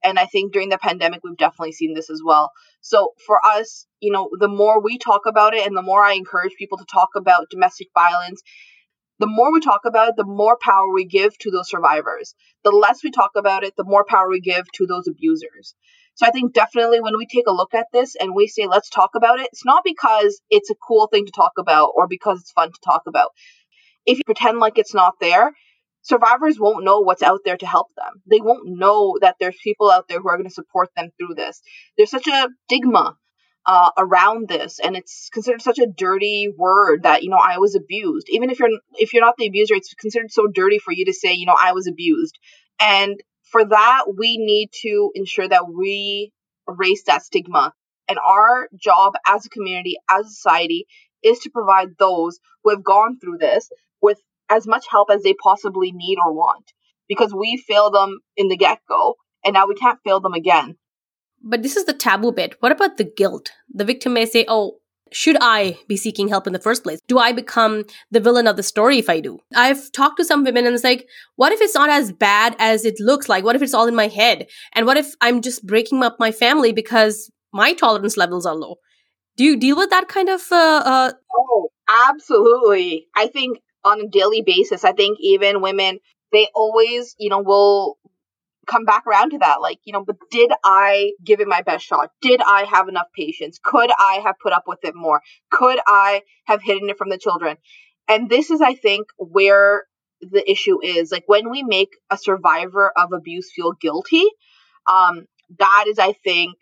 And 0.04 0.18
I 0.18 0.26
think 0.26 0.52
during 0.52 0.70
the 0.70 0.78
pandemic, 0.78 1.20
we've 1.22 1.36
definitely 1.36 1.72
seen 1.72 1.94
this 1.94 2.10
as 2.10 2.20
well. 2.24 2.50
So 2.80 3.12
for 3.24 3.38
us, 3.46 3.86
you 4.00 4.10
know, 4.10 4.30
the 4.40 4.48
more 4.48 4.82
we 4.82 4.98
talk 4.98 5.26
about 5.26 5.54
it 5.54 5.64
and 5.64 5.76
the 5.76 5.82
more 5.82 6.02
I 6.02 6.14
encourage 6.14 6.54
people 6.58 6.78
to 6.78 6.84
talk 6.92 7.10
about 7.14 7.50
domestic 7.50 7.88
violence 7.94 8.42
the 9.22 9.28
more 9.28 9.52
we 9.52 9.60
talk 9.60 9.82
about 9.84 10.08
it, 10.08 10.16
the 10.16 10.24
more 10.24 10.58
power 10.60 10.92
we 10.92 11.04
give 11.04 11.38
to 11.38 11.50
those 11.52 11.70
survivors. 11.70 12.34
The 12.64 12.72
less 12.72 13.04
we 13.04 13.12
talk 13.12 13.30
about 13.36 13.62
it, 13.62 13.72
the 13.76 13.84
more 13.84 14.04
power 14.04 14.28
we 14.28 14.40
give 14.40 14.64
to 14.72 14.86
those 14.86 15.06
abusers. 15.06 15.76
So 16.14 16.26
I 16.26 16.30
think 16.30 16.52
definitely 16.52 17.00
when 17.00 17.16
we 17.16 17.26
take 17.26 17.46
a 17.46 17.52
look 17.52 17.72
at 17.72 17.86
this 17.92 18.16
and 18.16 18.34
we 18.34 18.48
say, 18.48 18.66
let's 18.66 18.90
talk 18.90 19.10
about 19.14 19.38
it, 19.38 19.48
it's 19.52 19.64
not 19.64 19.84
because 19.84 20.40
it's 20.50 20.70
a 20.70 20.74
cool 20.74 21.06
thing 21.06 21.26
to 21.26 21.30
talk 21.30 21.52
about 21.56 21.92
or 21.94 22.08
because 22.08 22.40
it's 22.40 22.50
fun 22.50 22.72
to 22.72 22.78
talk 22.84 23.02
about. 23.06 23.28
If 24.06 24.18
you 24.18 24.24
pretend 24.24 24.58
like 24.58 24.78
it's 24.78 24.94
not 24.94 25.14
there, 25.20 25.52
survivors 26.02 26.58
won't 26.58 26.84
know 26.84 27.00
what's 27.00 27.22
out 27.22 27.40
there 27.44 27.56
to 27.56 27.66
help 27.66 27.88
them. 27.96 28.22
They 28.26 28.40
won't 28.40 28.66
know 28.66 29.16
that 29.20 29.36
there's 29.38 29.56
people 29.62 29.90
out 29.90 30.08
there 30.08 30.20
who 30.20 30.28
are 30.28 30.36
going 30.36 30.48
to 30.48 30.54
support 30.54 30.90
them 30.96 31.10
through 31.18 31.34
this. 31.36 31.62
There's 31.96 32.10
such 32.10 32.26
a 32.26 32.48
stigma 32.64 33.16
uh, 33.64 33.90
around 33.96 34.48
this 34.48 34.80
and 34.80 34.96
it's 34.96 35.28
considered 35.32 35.62
such 35.62 35.78
a 35.78 35.86
dirty 35.86 36.52
word 36.56 37.04
that 37.04 37.22
you 37.22 37.30
know 37.30 37.38
i 37.40 37.58
was 37.58 37.76
abused 37.76 38.26
even 38.28 38.50
if 38.50 38.58
you're 38.58 38.70
if 38.94 39.12
you're 39.12 39.22
not 39.22 39.36
the 39.38 39.46
abuser 39.46 39.74
it's 39.74 39.94
considered 39.94 40.32
so 40.32 40.48
dirty 40.52 40.78
for 40.78 40.92
you 40.92 41.04
to 41.04 41.12
say 41.12 41.32
you 41.32 41.46
know 41.46 41.56
i 41.60 41.72
was 41.72 41.86
abused 41.86 42.36
and 42.80 43.20
for 43.44 43.64
that 43.64 44.04
we 44.16 44.36
need 44.36 44.70
to 44.72 45.12
ensure 45.14 45.46
that 45.46 45.72
we 45.72 46.32
erase 46.68 47.04
that 47.04 47.22
stigma 47.22 47.72
and 48.08 48.18
our 48.18 48.68
job 48.74 49.12
as 49.26 49.46
a 49.46 49.50
community 49.50 49.96
as 50.10 50.26
a 50.26 50.30
society 50.30 50.86
is 51.22 51.38
to 51.38 51.50
provide 51.50 51.90
those 51.98 52.40
who 52.64 52.70
have 52.70 52.82
gone 52.82 53.16
through 53.20 53.38
this 53.38 53.70
with 54.02 54.18
as 54.50 54.66
much 54.66 54.86
help 54.90 55.08
as 55.10 55.22
they 55.22 55.34
possibly 55.34 55.92
need 55.92 56.18
or 56.18 56.32
want 56.32 56.72
because 57.08 57.32
we 57.34 57.62
failed 57.66 57.94
them 57.94 58.20
in 58.36 58.48
the 58.48 58.56
get-go 58.56 59.16
and 59.44 59.54
now 59.54 59.66
we 59.66 59.74
can't 59.74 60.00
fail 60.04 60.20
them 60.20 60.34
again 60.34 60.76
but 61.42 61.62
this 61.62 61.76
is 61.76 61.84
the 61.84 61.92
taboo 61.92 62.32
bit. 62.32 62.56
What 62.60 62.72
about 62.72 62.96
the 62.96 63.04
guilt? 63.04 63.50
The 63.72 63.84
victim 63.84 64.14
may 64.14 64.26
say, 64.26 64.44
oh, 64.48 64.78
should 65.10 65.36
I 65.40 65.76
be 65.88 65.96
seeking 65.96 66.28
help 66.28 66.46
in 66.46 66.54
the 66.54 66.58
first 66.58 66.82
place? 66.82 66.98
Do 67.06 67.18
I 67.18 67.32
become 67.32 67.84
the 68.10 68.20
villain 68.20 68.46
of 68.46 68.56
the 68.56 68.62
story 68.62 68.98
if 68.98 69.10
I 69.10 69.20
do? 69.20 69.40
I've 69.54 69.92
talked 69.92 70.16
to 70.18 70.24
some 70.24 70.44
women 70.44 70.64
and 70.64 70.74
it's 70.74 70.84
like, 70.84 71.06
what 71.36 71.52
if 71.52 71.60
it's 71.60 71.74
not 71.74 71.90
as 71.90 72.12
bad 72.12 72.56
as 72.58 72.84
it 72.84 72.98
looks 72.98 73.28
like? 73.28 73.44
What 73.44 73.56
if 73.56 73.62
it's 73.62 73.74
all 73.74 73.88
in 73.88 73.94
my 73.94 74.08
head? 74.08 74.46
And 74.72 74.86
what 74.86 74.96
if 74.96 75.14
I'm 75.20 75.42
just 75.42 75.66
breaking 75.66 76.02
up 76.02 76.16
my 76.18 76.32
family 76.32 76.72
because 76.72 77.30
my 77.52 77.74
tolerance 77.74 78.16
levels 78.16 78.46
are 78.46 78.54
low? 78.54 78.76
Do 79.36 79.44
you 79.44 79.58
deal 79.58 79.76
with 79.76 79.90
that 79.90 80.08
kind 80.08 80.28
of? 80.28 80.40
Uh, 80.50 80.82
uh... 80.84 81.12
Oh, 81.34 81.68
absolutely. 81.88 83.08
I 83.14 83.26
think 83.26 83.58
on 83.84 84.00
a 84.00 84.08
daily 84.08 84.42
basis, 84.42 84.84
I 84.84 84.92
think 84.92 85.18
even 85.20 85.60
women, 85.60 85.98
they 86.32 86.48
always, 86.54 87.14
you 87.18 87.30
know, 87.30 87.40
will 87.40 87.98
come 88.66 88.84
back 88.84 89.06
around 89.06 89.30
to 89.30 89.38
that. 89.38 89.60
Like, 89.60 89.78
you 89.84 89.92
know, 89.92 90.04
but 90.04 90.16
did 90.30 90.50
I 90.64 91.12
give 91.24 91.40
it 91.40 91.48
my 91.48 91.62
best 91.62 91.84
shot? 91.84 92.10
Did 92.20 92.40
I 92.40 92.64
have 92.64 92.88
enough 92.88 93.08
patience? 93.16 93.58
Could 93.62 93.90
I 93.98 94.20
have 94.24 94.36
put 94.42 94.52
up 94.52 94.64
with 94.66 94.78
it 94.84 94.94
more? 94.94 95.20
Could 95.50 95.78
I 95.86 96.22
have 96.44 96.62
hidden 96.62 96.88
it 96.88 96.98
from 96.98 97.10
the 97.10 97.18
children? 97.18 97.56
And 98.08 98.28
this 98.30 98.50
is, 98.50 98.60
I 98.60 98.74
think, 98.74 99.08
where 99.16 99.84
the 100.20 100.48
issue 100.48 100.82
is. 100.82 101.10
Like, 101.10 101.24
when 101.26 101.50
we 101.50 101.62
make 101.62 101.90
a 102.10 102.16
survivor 102.16 102.92
of 102.96 103.12
abuse 103.12 103.50
feel 103.54 103.72
guilty, 103.72 104.24
um, 104.90 105.26
that 105.58 105.84
is, 105.88 105.98
I 105.98 106.12
think, 106.12 106.54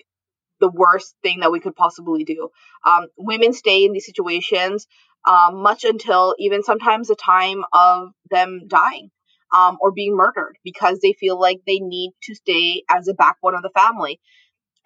the 0.60 0.70
worst 0.70 1.14
thing 1.22 1.40
that 1.40 1.52
we 1.52 1.60
could 1.60 1.74
possibly 1.74 2.24
do. 2.24 2.50
Um, 2.86 3.06
women 3.16 3.52
stay 3.52 3.84
in 3.84 3.92
these 3.92 4.06
situations 4.06 4.86
um, 5.26 5.62
much 5.62 5.84
until 5.84 6.34
even 6.38 6.62
sometimes 6.62 7.08
the 7.08 7.16
time 7.16 7.62
of 7.72 8.10
them 8.30 8.62
dying 8.66 9.10
um, 9.54 9.76
or 9.80 9.92
being 9.92 10.16
murdered 10.16 10.56
because 10.64 11.00
they 11.00 11.12
feel 11.12 11.38
like 11.38 11.58
they 11.66 11.78
need 11.78 12.12
to 12.24 12.34
stay 12.34 12.82
as 12.88 13.08
a 13.08 13.14
backbone 13.14 13.54
of 13.54 13.62
the 13.62 13.70
family. 13.70 14.20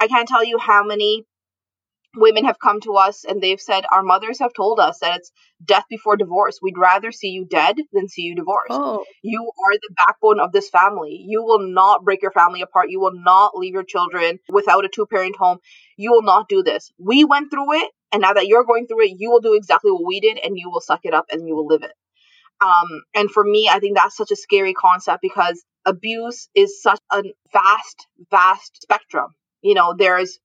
I 0.01 0.09
can't 0.09 0.29
tell 0.29 0.45
you 0.45 0.59
how 0.59 0.85
many 0.85 1.25
women 2.17 2.45
have 2.45 2.59
come 2.59 2.81
to 2.81 2.95
us 2.95 3.25
and 3.25 3.43
they've 3.43 3.61
said 3.61 3.85
our 3.91 4.03
mothers 4.03 4.39
have 4.39 4.53
told 4.55 4.79
us 4.79 4.99
that 5.01 5.17
it's 5.19 5.33
death 5.65 5.85
before 5.89 6.17
divorce. 6.17 6.59
We'd 6.63 6.79
rather 6.79 7.13
see 7.13 7.29
you 7.29 7.45
dead 7.45 7.77
than 7.93 8.09
see 8.09 8.23
you 8.23 8.35
divorced. 8.35 8.71
Oh. 8.71 9.05
you 9.23 9.43
are 9.43 9.73
the 9.73 9.95
backbone 9.97 10.41
of 10.41 10.53
this 10.53 10.71
family. 10.71 11.25
You 11.27 11.43
will 11.43 11.73
not 11.73 12.05
break 12.05 12.23
your 12.23 12.31
family 12.31 12.63
apart. 12.63 12.91
You 12.91 13.01
will 13.01 13.15
not 13.15 13.57
leave 13.57 13.75
your 13.75 13.85
children 13.85 14.39
without 14.49 14.85
a 14.85 14.89
two 14.89 15.07
parent 15.07 15.37
home. 15.37 15.59
You 15.97 16.13
will 16.13 16.23
not 16.23 16.49
do 16.49 16.63
this. 16.63 16.93
We 16.99 17.25
went 17.25 17.51
through 17.51 17.73
it 17.75 17.91
and 18.15 18.23
now 18.23 18.33
that 18.33 18.47
you're 18.47 18.65
going 18.65 18.87
through 18.87 19.05
it 19.05 19.17
you 19.19 19.31
will 19.31 19.41
do 19.41 19.55
exactly 19.55 19.91
what 19.91 20.07
we 20.07 20.21
did 20.21 20.39
and 20.43 20.57
you 20.57 20.71
will 20.71 20.81
suck 20.81 21.01
it 21.05 21.13
up 21.13 21.27
and 21.31 21.47
you 21.47 21.55
will 21.55 21.67
live 21.67 21.83
it 21.83 21.93
um, 22.61 23.03
and 23.15 23.31
for 23.31 23.45
me, 23.45 23.69
I 23.71 23.79
think 23.79 23.97
that's 23.97 24.17
such 24.17 24.31
a 24.31 24.37
scary 24.37 24.75
concept 24.75 25.21
because 25.23 25.63
abuse 25.85 26.49
is 26.55 26.81
such 26.81 27.01
a 27.13 27.23
vast, 27.53 28.07
vast 28.31 28.83
spectrum. 28.83 29.35
You 29.63 29.75
know, 29.75 29.95
there's 29.97 30.39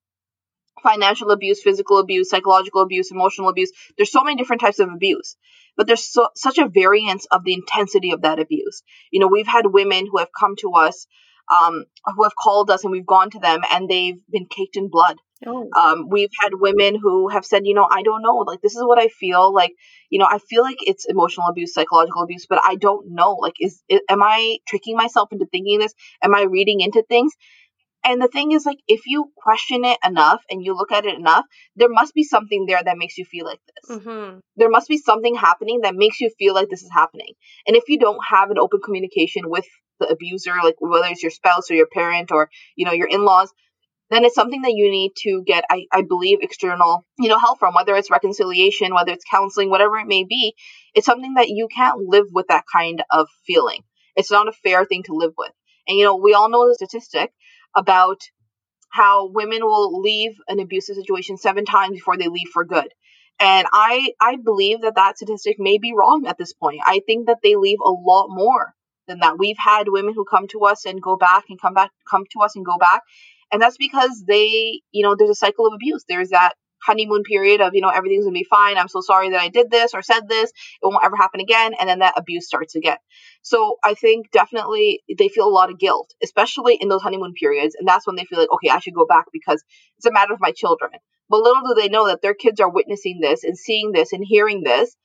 financial 0.81 1.31
abuse, 1.31 1.61
physical 1.61 1.99
abuse, 1.99 2.29
psychological 2.29 2.81
abuse, 2.81 3.11
emotional 3.11 3.49
abuse. 3.49 3.71
There's 3.97 4.11
so 4.11 4.23
many 4.23 4.37
different 4.37 4.61
types 4.61 4.79
of 4.79 4.89
abuse, 4.89 5.35
but 5.77 5.87
there's 5.87 6.03
so, 6.03 6.29
such 6.35 6.57
a 6.57 6.67
variance 6.67 7.25
of 7.31 7.43
the 7.43 7.53
intensity 7.53 8.11
of 8.11 8.21
that 8.21 8.39
abuse. 8.39 8.81
You 9.11 9.19
know, 9.19 9.27
we've 9.27 9.47
had 9.47 9.65
women 9.65 10.07
who 10.09 10.17
have 10.17 10.29
come 10.37 10.55
to 10.57 10.71
us, 10.71 11.05
um, 11.49 11.85
who 12.15 12.23
have 12.23 12.35
called 12.35 12.69
us 12.69 12.83
and 12.83 12.91
we've 12.91 13.05
gone 13.05 13.29
to 13.31 13.39
them 13.39 13.61
and 13.71 13.89
they've 13.89 14.19
been 14.29 14.45
caked 14.45 14.77
in 14.77 14.89
blood. 14.89 15.17
Oh. 15.45 15.69
Um, 15.77 16.09
we've 16.09 16.31
had 16.41 16.51
women 16.53 16.99
who 17.01 17.29
have 17.29 17.45
said, 17.45 17.65
you 17.65 17.73
know, 17.73 17.87
I 17.89 18.03
don't 18.03 18.21
know, 18.21 18.37
like 18.37 18.61
this 18.61 18.75
is 18.75 18.83
what 18.83 18.99
I 18.99 19.07
feel 19.07 19.53
like. 19.53 19.73
You 20.09 20.19
know, 20.19 20.27
I 20.29 20.39
feel 20.39 20.63
like 20.63 20.77
it's 20.81 21.05
emotional 21.05 21.47
abuse, 21.47 21.73
psychological 21.73 22.23
abuse, 22.23 22.45
but 22.47 22.59
I 22.65 22.75
don't 22.75 23.13
know. 23.13 23.35
Like, 23.35 23.53
is 23.59 23.81
am 24.09 24.21
I 24.21 24.57
tricking 24.67 24.97
myself 24.97 25.31
into 25.31 25.45
thinking 25.45 25.79
this? 25.79 25.93
Am 26.21 26.35
I 26.35 26.43
reading 26.43 26.81
into 26.81 27.03
things? 27.07 27.33
And 28.03 28.21
the 28.21 28.27
thing 28.27 28.53
is, 28.53 28.65
like, 28.65 28.79
if 28.87 29.01
you 29.05 29.29
question 29.35 29.83
it 29.83 29.97
enough 30.05 30.41
and 30.49 30.63
you 30.63 30.73
look 30.73 30.91
at 30.91 31.05
it 31.05 31.17
enough, 31.17 31.45
there 31.75 31.89
must 31.89 32.13
be 32.13 32.23
something 32.23 32.65
there 32.65 32.81
that 32.83 32.97
makes 32.97 33.17
you 33.17 33.25
feel 33.25 33.45
like 33.45 33.59
this. 33.67 33.97
Mm-hmm. 33.97 34.39
There 34.55 34.69
must 34.69 34.87
be 34.87 34.97
something 34.97 35.35
happening 35.35 35.81
that 35.81 35.95
makes 35.95 36.21
you 36.21 36.31
feel 36.39 36.53
like 36.53 36.69
this 36.69 36.81
is 36.81 36.91
happening. 36.91 37.33
And 37.67 37.75
if 37.75 37.83
you 37.87 37.99
don't 37.99 38.19
have 38.29 38.51
an 38.51 38.57
open 38.57 38.79
communication 38.83 39.43
with 39.49 39.65
the 39.99 40.07
abuser, 40.07 40.53
like 40.63 40.75
whether 40.79 41.07
it's 41.07 41.23
your 41.23 41.31
spouse 41.31 41.69
or 41.69 41.75
your 41.75 41.87
parent 41.87 42.31
or, 42.31 42.49
you 42.75 42.85
know, 42.85 42.91
your 42.91 43.07
in 43.07 43.23
laws, 43.23 43.51
then 44.09 44.25
it's 44.25 44.35
something 44.35 44.63
that 44.63 44.73
you 44.73 44.89
need 44.89 45.11
to 45.19 45.43
get, 45.45 45.65
I, 45.69 45.85
I 45.91 46.01
believe, 46.01 46.39
external, 46.41 47.05
you 47.19 47.29
know, 47.29 47.37
help 47.37 47.59
from, 47.59 47.75
whether 47.75 47.95
it's 47.95 48.09
reconciliation, 48.09 48.93
whether 48.93 49.11
it's 49.11 49.25
counseling, 49.29 49.69
whatever 49.69 49.97
it 49.97 50.07
may 50.07 50.23
be. 50.23 50.55
It's 50.95 51.05
something 51.05 51.35
that 51.35 51.49
you 51.49 51.67
can't 51.73 51.99
live 51.99 52.25
with 52.31 52.47
that 52.47 52.63
kind 52.71 53.03
of 53.11 53.27
feeling. 53.45 53.83
It's 54.15 54.31
not 54.31 54.47
a 54.47 54.51
fair 54.51 54.85
thing 54.85 55.03
to 55.03 55.13
live 55.13 55.33
with. 55.37 55.51
And, 55.87 55.97
you 55.97 56.05
know, 56.05 56.15
we 56.15 56.33
all 56.33 56.49
know 56.49 56.67
the 56.67 56.75
statistic 56.75 57.31
about 57.75 58.17
how 58.91 59.29
women 59.29 59.63
will 59.63 60.01
leave 60.01 60.31
an 60.47 60.59
abusive 60.59 60.95
situation 60.95 61.37
seven 61.37 61.65
times 61.65 61.93
before 61.93 62.17
they 62.17 62.27
leave 62.27 62.49
for 62.51 62.65
good. 62.65 62.87
And 63.39 63.67
I, 63.71 64.13
I 64.19 64.37
believe 64.43 64.81
that 64.81 64.95
that 64.95 65.17
statistic 65.17 65.57
may 65.59 65.77
be 65.77 65.93
wrong 65.93 66.25
at 66.27 66.37
this 66.37 66.53
point. 66.53 66.81
I 66.83 67.01
think 67.05 67.27
that 67.27 67.37
they 67.43 67.55
leave 67.55 67.77
a 67.85 67.91
lot 67.91 68.27
more 68.29 68.73
than 69.09 69.19
that. 69.19 69.37
We've 69.37 69.57
had 69.57 69.89
women 69.89 70.13
who 70.13 70.23
come 70.23 70.47
to 70.49 70.61
us 70.61 70.85
and 70.85 71.01
go 71.01 71.17
back 71.17 71.45
and 71.49 71.59
come 71.59 71.73
back, 71.73 71.91
come 72.09 72.23
to 72.31 72.39
us 72.39 72.55
and 72.55 72.65
go 72.65 72.77
back. 72.77 73.01
And 73.51 73.61
that's 73.61 73.77
because 73.77 74.23
they, 74.27 74.81
you 74.91 75.03
know, 75.03 75.15
there's 75.17 75.31
a 75.31 75.35
cycle 75.35 75.67
of 75.67 75.73
abuse. 75.73 76.05
There's 76.07 76.29
that 76.29 76.53
honeymoon 76.81 77.23
period 77.23 77.61
of, 77.61 77.75
you 77.75 77.81
know, 77.81 77.89
everything's 77.89 78.23
gonna 78.23 78.33
be 78.33 78.47
fine. 78.49 78.77
I'm 78.77 78.87
so 78.87 79.01
sorry 79.01 79.31
that 79.31 79.41
I 79.41 79.49
did 79.49 79.69
this 79.69 79.93
or 79.93 80.01
said 80.01 80.29
this. 80.29 80.49
It 80.49 80.85
won't 80.85 81.03
ever 81.03 81.15
happen 81.17 81.41
again. 81.41 81.73
And 81.79 81.89
then 81.89 81.99
that 81.99 82.13
abuse 82.17 82.47
starts 82.47 82.75
again. 82.75 82.97
So 83.41 83.77
I 83.83 83.95
think 83.95 84.31
definitely 84.31 85.01
they 85.17 85.27
feel 85.27 85.47
a 85.47 85.49
lot 85.49 85.71
of 85.71 85.79
guilt, 85.79 86.13
especially 86.23 86.75
in 86.75 86.87
those 86.87 87.01
honeymoon 87.01 87.33
periods. 87.33 87.75
And 87.77 87.87
that's 87.87 88.07
when 88.07 88.15
they 88.15 88.25
feel 88.25 88.39
like, 88.39 88.51
okay, 88.53 88.69
I 88.69 88.79
should 88.79 88.93
go 88.93 89.05
back 89.05 89.25
because 89.33 89.63
it's 89.97 90.05
a 90.05 90.11
matter 90.11 90.33
of 90.33 90.39
my 90.39 90.51
children. 90.51 90.91
But 91.29 91.41
little 91.41 91.61
do 91.61 91.73
they 91.75 91.89
know 91.89 92.07
that 92.07 92.21
their 92.21 92.33
kids 92.33 92.59
are 92.59 92.71
witnessing 92.71 93.19
this 93.21 93.43
and 93.43 93.57
seeing 93.57 93.91
this 93.91 94.13
and 94.13 94.23
hearing 94.25 94.63
this. 94.63 94.95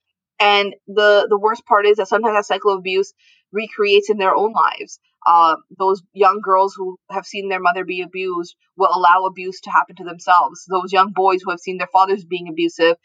And 0.44 0.74
the 0.86 1.26
the 1.30 1.38
worst 1.38 1.64
part 1.64 1.86
is 1.86 1.96
that 1.96 2.08
sometimes 2.08 2.36
that 2.36 2.44
cycle 2.44 2.72
of 2.72 2.80
abuse 2.80 3.14
recreates 3.50 4.10
in 4.10 4.18
their 4.18 4.36
own 4.36 4.52
lives. 4.52 4.98
Uh, 5.26 5.56
those 5.78 6.02
young 6.12 6.40
girls 6.42 6.74
who 6.76 6.98
have 7.10 7.24
seen 7.24 7.48
their 7.48 7.60
mother 7.60 7.84
be 7.84 8.02
abused 8.02 8.54
will 8.76 8.90
allow 8.92 9.24
abuse 9.24 9.60
to 9.62 9.70
happen 9.70 9.96
to 9.96 10.04
themselves. 10.04 10.66
Those 10.68 10.92
young 10.92 11.12
boys 11.12 11.40
who 11.42 11.50
have 11.50 11.60
seen 11.60 11.78
their 11.78 11.94
fathers 11.96 12.26
being 12.26 12.48
abusive 12.48 12.96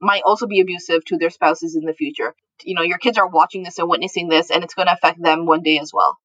might 0.00 0.22
also 0.24 0.48
be 0.48 0.60
abusive 0.60 1.04
to 1.04 1.18
their 1.18 1.30
spouses 1.30 1.76
in 1.76 1.84
the 1.84 1.94
future. 1.94 2.34
You 2.64 2.74
know, 2.74 2.82
your 2.82 2.98
kids 2.98 3.18
are 3.18 3.28
watching 3.28 3.62
this 3.62 3.78
and 3.78 3.88
witnessing 3.88 4.28
this, 4.28 4.50
and 4.50 4.64
it's 4.64 4.74
going 4.74 4.88
to 4.88 4.94
affect 4.94 5.22
them 5.22 5.46
one 5.46 5.62
day 5.62 5.78
as 5.78 5.92
well. 5.94 6.18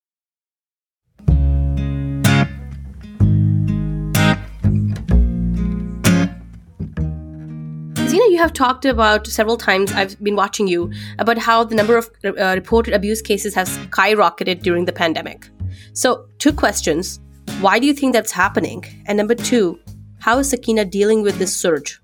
Have 8.43 8.51
talked 8.51 8.83
about 8.83 9.25
several 9.25 9.55
times, 9.55 9.93
I've 9.93 10.21
been 10.21 10.35
watching 10.35 10.67
you, 10.67 10.91
about 11.17 11.37
how 11.37 11.63
the 11.63 11.75
number 11.75 11.95
of 11.97 12.09
uh, 12.25 12.53
reported 12.55 12.93
abuse 12.93 13.21
cases 13.21 13.55
has 13.55 13.69
skyrocketed 13.77 14.61
during 14.61 14.83
the 14.83 14.91
pandemic. 14.91 15.49
So, 15.93 16.27
two 16.39 16.51
questions. 16.51 17.21
Why 17.61 17.79
do 17.79 17.87
you 17.87 17.93
think 17.93 18.11
that's 18.11 18.31
happening? 18.31 18.83
And 19.05 19.17
number 19.17 19.33
two, 19.33 19.79
how 20.19 20.39
is 20.39 20.49
Sakina 20.49 20.83
dealing 20.83 21.21
with 21.23 21.39
this 21.39 21.55
surge? 21.55 22.01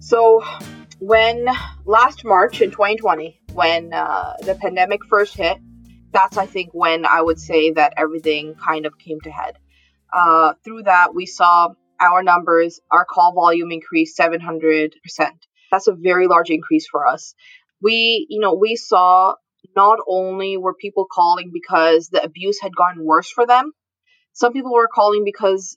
So, 0.00 0.42
when 0.98 1.46
last 1.84 2.24
March 2.24 2.60
in 2.60 2.72
2020, 2.72 3.40
when 3.54 3.92
uh, 3.92 4.34
the 4.42 4.56
pandemic 4.56 5.04
first 5.08 5.36
hit, 5.36 5.58
that's 6.10 6.36
I 6.36 6.46
think 6.46 6.70
when 6.72 7.06
I 7.06 7.22
would 7.22 7.38
say 7.38 7.70
that 7.72 7.94
everything 7.96 8.54
kind 8.54 8.86
of 8.86 8.98
came 8.98 9.20
to 9.20 9.30
head. 9.30 9.56
Uh, 10.12 10.54
through 10.64 10.82
that, 10.82 11.14
we 11.14 11.26
saw 11.26 11.74
our 12.00 12.24
numbers, 12.24 12.80
our 12.90 13.04
call 13.04 13.34
volume 13.34 13.70
increased 13.70 14.18
700%. 14.18 14.90
That's 15.76 15.88
a 15.88 15.92
very 15.94 16.26
large 16.26 16.48
increase 16.48 16.88
for 16.90 17.06
us. 17.06 17.34
We, 17.82 18.26
you 18.30 18.40
know, 18.40 18.54
we 18.54 18.76
saw 18.76 19.34
not 19.76 19.98
only 20.08 20.56
were 20.56 20.72
people 20.72 21.04
calling 21.10 21.50
because 21.52 22.08
the 22.08 22.22
abuse 22.22 22.58
had 22.62 22.74
gotten 22.74 23.04
worse 23.04 23.30
for 23.30 23.46
them, 23.46 23.72
some 24.32 24.54
people 24.54 24.72
were 24.72 24.88
calling 24.88 25.22
because 25.22 25.76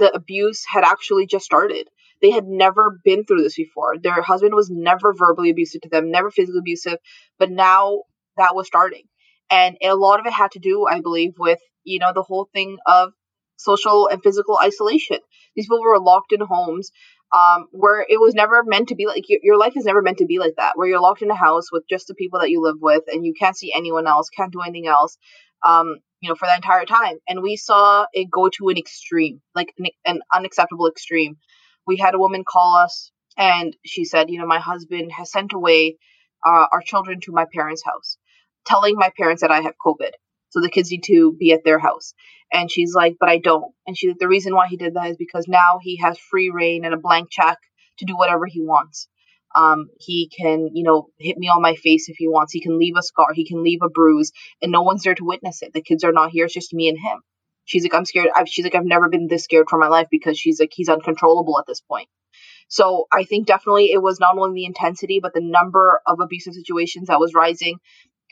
the 0.00 0.12
abuse 0.12 0.64
had 0.66 0.82
actually 0.82 1.26
just 1.26 1.44
started. 1.44 1.86
They 2.20 2.32
had 2.32 2.48
never 2.48 2.98
been 3.04 3.24
through 3.24 3.44
this 3.44 3.54
before. 3.54 3.98
Their 3.98 4.20
husband 4.20 4.52
was 4.52 4.68
never 4.68 5.14
verbally 5.16 5.50
abusive 5.50 5.82
to 5.82 5.88
them, 5.88 6.10
never 6.10 6.32
physically 6.32 6.58
abusive, 6.58 6.98
but 7.38 7.52
now 7.52 8.02
that 8.36 8.56
was 8.56 8.66
starting. 8.66 9.04
And 9.48 9.76
a 9.80 9.94
lot 9.94 10.18
of 10.18 10.26
it 10.26 10.32
had 10.32 10.50
to 10.52 10.58
do, 10.58 10.86
I 10.90 11.00
believe, 11.00 11.34
with, 11.38 11.60
you 11.84 12.00
know, 12.00 12.12
the 12.12 12.22
whole 12.22 12.48
thing 12.52 12.78
of 12.84 13.12
social 13.56 14.08
and 14.08 14.20
physical 14.22 14.58
isolation. 14.60 15.18
These 15.54 15.66
people 15.66 15.82
were 15.82 16.00
locked 16.00 16.32
in 16.32 16.40
homes 16.40 16.90
um, 17.32 17.66
where 17.70 18.00
it 18.00 18.20
was 18.20 18.34
never 18.34 18.62
meant 18.64 18.88
to 18.88 18.94
be 18.94 19.06
like 19.06 19.28
your, 19.28 19.40
your 19.42 19.58
life 19.58 19.74
is 19.76 19.84
never 19.84 20.02
meant 20.02 20.18
to 20.18 20.26
be 20.26 20.38
like 20.38 20.54
that, 20.56 20.72
where 20.76 20.88
you're 20.88 21.00
locked 21.00 21.22
in 21.22 21.30
a 21.30 21.36
house 21.36 21.70
with 21.70 21.84
just 21.88 22.08
the 22.08 22.14
people 22.14 22.40
that 22.40 22.50
you 22.50 22.62
live 22.62 22.78
with 22.80 23.04
and 23.06 23.24
you 23.24 23.34
can't 23.38 23.56
see 23.56 23.72
anyone 23.74 24.06
else, 24.06 24.28
can't 24.30 24.52
do 24.52 24.60
anything 24.60 24.86
else. 24.86 25.16
Um, 25.64 25.96
you 26.20 26.28
know, 26.28 26.34
for 26.34 26.46
the 26.46 26.54
entire 26.54 26.84
time. 26.84 27.16
And 27.28 27.42
we 27.42 27.56
saw 27.56 28.06
it 28.12 28.30
go 28.30 28.50
to 28.50 28.68
an 28.68 28.76
extreme, 28.76 29.40
like 29.54 29.72
an, 29.78 29.86
an 30.04 30.20
unacceptable 30.34 30.86
extreme. 30.86 31.36
We 31.86 31.96
had 31.96 32.14
a 32.14 32.18
woman 32.18 32.44
call 32.46 32.76
us 32.76 33.10
and 33.36 33.74
she 33.84 34.04
said, 34.04 34.30
you 34.30 34.38
know, 34.38 34.46
my 34.46 34.58
husband 34.58 35.12
has 35.12 35.32
sent 35.32 35.52
away 35.52 35.96
uh, 36.44 36.66
our 36.72 36.82
children 36.84 37.20
to 37.20 37.32
my 37.32 37.46
parents' 37.52 37.84
house, 37.84 38.18
telling 38.66 38.96
my 38.96 39.10
parents 39.16 39.42
that 39.42 39.50
I 39.50 39.62
have 39.62 39.74
COVID. 39.84 40.10
So 40.50 40.60
the 40.60 40.68
kids 40.68 40.90
need 40.90 41.04
to 41.04 41.36
be 41.38 41.52
at 41.52 41.64
their 41.64 41.78
house. 41.78 42.14
And 42.52 42.70
she's 42.70 42.94
like, 42.94 43.16
but 43.18 43.28
I 43.28 43.38
don't. 43.38 43.72
And 43.86 43.96
like, 44.04 44.18
the 44.18 44.28
reason 44.28 44.54
why 44.54 44.66
he 44.68 44.76
did 44.76 44.94
that 44.94 45.10
is 45.10 45.16
because 45.16 45.46
now 45.48 45.78
he 45.82 45.98
has 45.98 46.18
free 46.18 46.50
reign 46.50 46.84
and 46.84 46.94
a 46.94 46.98
blank 46.98 47.28
check 47.30 47.58
to 47.98 48.04
do 48.04 48.16
whatever 48.16 48.46
he 48.46 48.60
wants. 48.60 49.08
Um, 49.54 49.88
he 49.98 50.30
can, 50.36 50.70
you 50.74 50.84
know, 50.84 51.08
hit 51.18 51.36
me 51.36 51.48
on 51.48 51.62
my 51.62 51.74
face 51.74 52.08
if 52.08 52.16
he 52.16 52.28
wants. 52.28 52.52
He 52.52 52.60
can 52.60 52.78
leave 52.78 52.94
a 52.96 53.02
scar. 53.02 53.32
He 53.32 53.46
can 53.46 53.64
leave 53.64 53.80
a 53.82 53.88
bruise, 53.88 54.30
and 54.62 54.70
no 54.70 54.82
one's 54.82 55.02
there 55.02 55.14
to 55.14 55.24
witness 55.24 55.62
it. 55.62 55.72
The 55.72 55.82
kids 55.82 56.04
are 56.04 56.12
not 56.12 56.30
here. 56.30 56.44
It's 56.44 56.54
just 56.54 56.72
me 56.72 56.88
and 56.88 56.98
him. 56.98 57.20
She's 57.64 57.82
like, 57.82 57.94
I'm 57.94 58.04
scared. 58.04 58.28
I've, 58.34 58.48
she's 58.48 58.64
like, 58.64 58.74
I've 58.74 58.84
never 58.84 59.08
been 59.08 59.26
this 59.28 59.44
scared 59.44 59.66
for 59.68 59.78
my 59.78 59.88
life 59.88 60.06
because 60.10 60.38
she's 60.38 60.60
like, 60.60 60.70
he's 60.72 60.88
uncontrollable 60.88 61.58
at 61.58 61.66
this 61.66 61.80
point. 61.80 62.08
So 62.68 63.06
I 63.12 63.24
think 63.24 63.48
definitely 63.48 63.90
it 63.90 64.00
was 64.00 64.20
not 64.20 64.38
only 64.38 64.60
the 64.60 64.66
intensity, 64.66 65.18
but 65.20 65.34
the 65.34 65.40
number 65.40 66.00
of 66.06 66.20
abusive 66.20 66.54
situations 66.54 67.08
that 67.08 67.18
was 67.18 67.34
rising. 67.34 67.78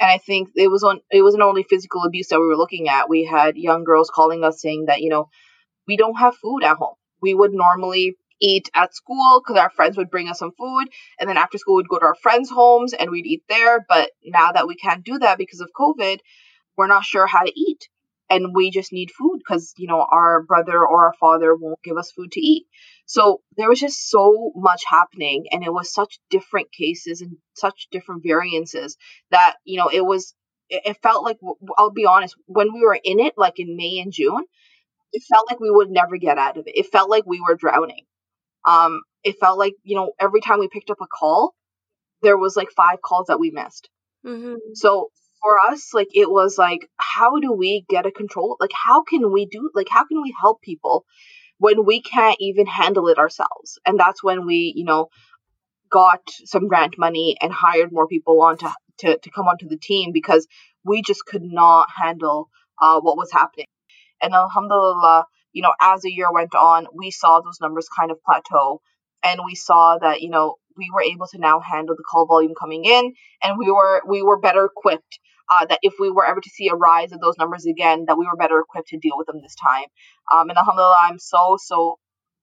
And 0.00 0.10
I 0.10 0.18
think 0.18 0.50
it 0.54 0.68
was 0.70 0.84
on. 0.84 1.00
It 1.10 1.22
wasn't 1.22 1.42
only 1.42 1.64
physical 1.64 2.04
abuse 2.04 2.28
that 2.28 2.40
we 2.40 2.46
were 2.46 2.56
looking 2.56 2.88
at. 2.88 3.08
We 3.08 3.24
had 3.24 3.56
young 3.56 3.84
girls 3.84 4.10
calling 4.12 4.44
us 4.44 4.60
saying 4.60 4.86
that 4.86 5.00
you 5.00 5.10
know 5.10 5.28
we 5.86 5.96
don't 5.96 6.18
have 6.18 6.36
food 6.36 6.62
at 6.64 6.76
home. 6.76 6.94
We 7.20 7.34
would 7.34 7.52
normally 7.52 8.16
eat 8.40 8.70
at 8.74 8.94
school 8.94 9.40
because 9.42 9.60
our 9.60 9.70
friends 9.70 9.96
would 9.96 10.10
bring 10.10 10.28
us 10.28 10.38
some 10.38 10.52
food 10.56 10.84
and 11.18 11.28
then 11.28 11.36
after 11.36 11.58
school 11.58 11.76
we'd 11.76 11.88
go 11.88 11.98
to 11.98 12.04
our 12.06 12.14
friends 12.14 12.50
homes 12.50 12.92
and 12.92 13.10
we'd 13.10 13.26
eat 13.26 13.42
there 13.48 13.84
but 13.88 14.10
now 14.24 14.52
that 14.52 14.68
we 14.68 14.76
can't 14.76 15.04
do 15.04 15.18
that 15.18 15.38
because 15.38 15.60
of 15.60 15.68
covid 15.76 16.18
we're 16.76 16.86
not 16.86 17.04
sure 17.04 17.26
how 17.26 17.42
to 17.42 17.52
eat 17.58 17.88
and 18.30 18.54
we 18.54 18.70
just 18.70 18.92
need 18.92 19.10
food 19.10 19.38
because 19.38 19.72
you 19.76 19.86
know 19.86 20.06
our 20.10 20.42
brother 20.42 20.78
or 20.78 21.06
our 21.06 21.14
father 21.20 21.54
won't 21.54 21.82
give 21.82 21.96
us 21.96 22.12
food 22.12 22.32
to 22.32 22.40
eat 22.40 22.66
so 23.06 23.40
there 23.56 23.68
was 23.68 23.80
just 23.80 24.10
so 24.10 24.52
much 24.54 24.82
happening 24.86 25.46
and 25.50 25.64
it 25.64 25.72
was 25.72 25.92
such 25.92 26.18
different 26.30 26.70
cases 26.72 27.20
and 27.20 27.36
such 27.54 27.88
different 27.90 28.22
variances 28.24 28.96
that 29.30 29.56
you 29.64 29.78
know 29.78 29.88
it 29.88 30.04
was 30.04 30.34
it 30.70 30.96
felt 31.02 31.24
like 31.24 31.38
i'll 31.78 31.90
be 31.90 32.06
honest 32.06 32.34
when 32.46 32.72
we 32.72 32.82
were 32.82 32.98
in 33.02 33.20
it 33.20 33.34
like 33.36 33.58
in 33.58 33.76
may 33.76 33.98
and 33.98 34.12
june 34.12 34.44
it 35.12 35.22
felt 35.30 35.46
like 35.50 35.58
we 35.60 35.70
would 35.70 35.90
never 35.90 36.18
get 36.18 36.36
out 36.38 36.58
of 36.58 36.66
it 36.66 36.76
it 36.76 36.86
felt 36.86 37.08
like 37.08 37.24
we 37.26 37.40
were 37.40 37.56
drowning 37.56 38.04
um, 38.68 39.02
it 39.24 39.36
felt 39.40 39.58
like 39.58 39.74
you 39.82 39.96
know 39.96 40.12
every 40.20 40.40
time 40.40 40.58
we 40.58 40.68
picked 40.68 40.90
up 40.90 41.00
a 41.00 41.06
call, 41.06 41.54
there 42.22 42.36
was 42.36 42.56
like 42.56 42.70
five 42.76 43.00
calls 43.02 43.26
that 43.28 43.40
we 43.40 43.50
missed. 43.50 43.88
Mm-hmm. 44.26 44.56
So 44.74 45.10
for 45.40 45.58
us, 45.60 45.90
like 45.94 46.08
it 46.14 46.30
was 46.30 46.58
like, 46.58 46.88
how 46.96 47.38
do 47.38 47.52
we 47.52 47.84
get 47.88 48.06
a 48.06 48.10
control? 48.10 48.56
Like 48.60 48.72
how 48.72 49.02
can 49.02 49.32
we 49.32 49.46
do? 49.46 49.70
Like 49.74 49.88
how 49.90 50.04
can 50.04 50.22
we 50.22 50.34
help 50.40 50.62
people 50.62 51.04
when 51.58 51.84
we 51.84 52.00
can't 52.00 52.36
even 52.40 52.66
handle 52.66 53.08
it 53.08 53.18
ourselves? 53.18 53.78
And 53.86 53.98
that's 53.98 54.22
when 54.22 54.46
we, 54.46 54.72
you 54.76 54.84
know, 54.84 55.08
got 55.90 56.20
some 56.44 56.68
grant 56.68 56.98
money 56.98 57.36
and 57.40 57.52
hired 57.52 57.92
more 57.92 58.06
people 58.06 58.40
on 58.42 58.58
to 58.58 58.72
to, 58.98 59.18
to 59.18 59.30
come 59.30 59.46
onto 59.46 59.68
the 59.68 59.78
team 59.78 60.10
because 60.12 60.46
we 60.84 61.02
just 61.02 61.24
could 61.24 61.42
not 61.42 61.88
handle 61.96 62.48
uh, 62.80 63.00
what 63.00 63.16
was 63.16 63.30
happening. 63.30 63.66
And 64.20 64.34
alhamdulillah, 64.34 65.26
you 65.52 65.62
know, 65.62 65.72
as 65.80 66.02
the 66.02 66.10
year 66.10 66.32
went 66.32 66.54
on, 66.54 66.86
we 66.94 67.10
saw 67.10 67.40
those 67.40 67.60
numbers 67.60 67.88
kind 67.96 68.10
of 68.10 68.22
plateau 68.24 68.80
and 69.22 69.40
we 69.44 69.54
saw 69.54 69.98
that, 69.98 70.20
you 70.20 70.30
know, 70.30 70.56
we 70.76 70.90
were 70.92 71.02
able 71.02 71.26
to 71.28 71.38
now 71.38 71.60
handle 71.60 71.96
the 71.96 72.04
call 72.08 72.26
volume 72.26 72.54
coming 72.58 72.84
in 72.84 73.12
and 73.42 73.58
we 73.58 73.70
were 73.70 74.02
we 74.08 74.22
were 74.22 74.38
better 74.38 74.64
equipped 74.66 75.18
uh, 75.50 75.66
that 75.66 75.78
if 75.82 75.94
we 76.00 76.10
were 76.10 76.26
ever 76.26 76.40
to 76.40 76.50
see 76.50 76.68
a 76.68 76.74
rise 76.74 77.12
of 77.12 77.20
those 77.20 77.38
numbers 77.38 77.66
again, 77.66 78.04
that 78.06 78.18
we 78.18 78.26
were 78.26 78.36
better 78.36 78.58
equipped 78.60 78.88
to 78.88 78.98
deal 78.98 79.16
with 79.16 79.26
them 79.26 79.40
this 79.42 79.54
time. 79.54 79.86
Um, 80.34 80.50
and 80.50 80.58
alhamdulillah, 80.58 80.96
I'm 81.04 81.18
so, 81.18 81.56
so 81.60 81.98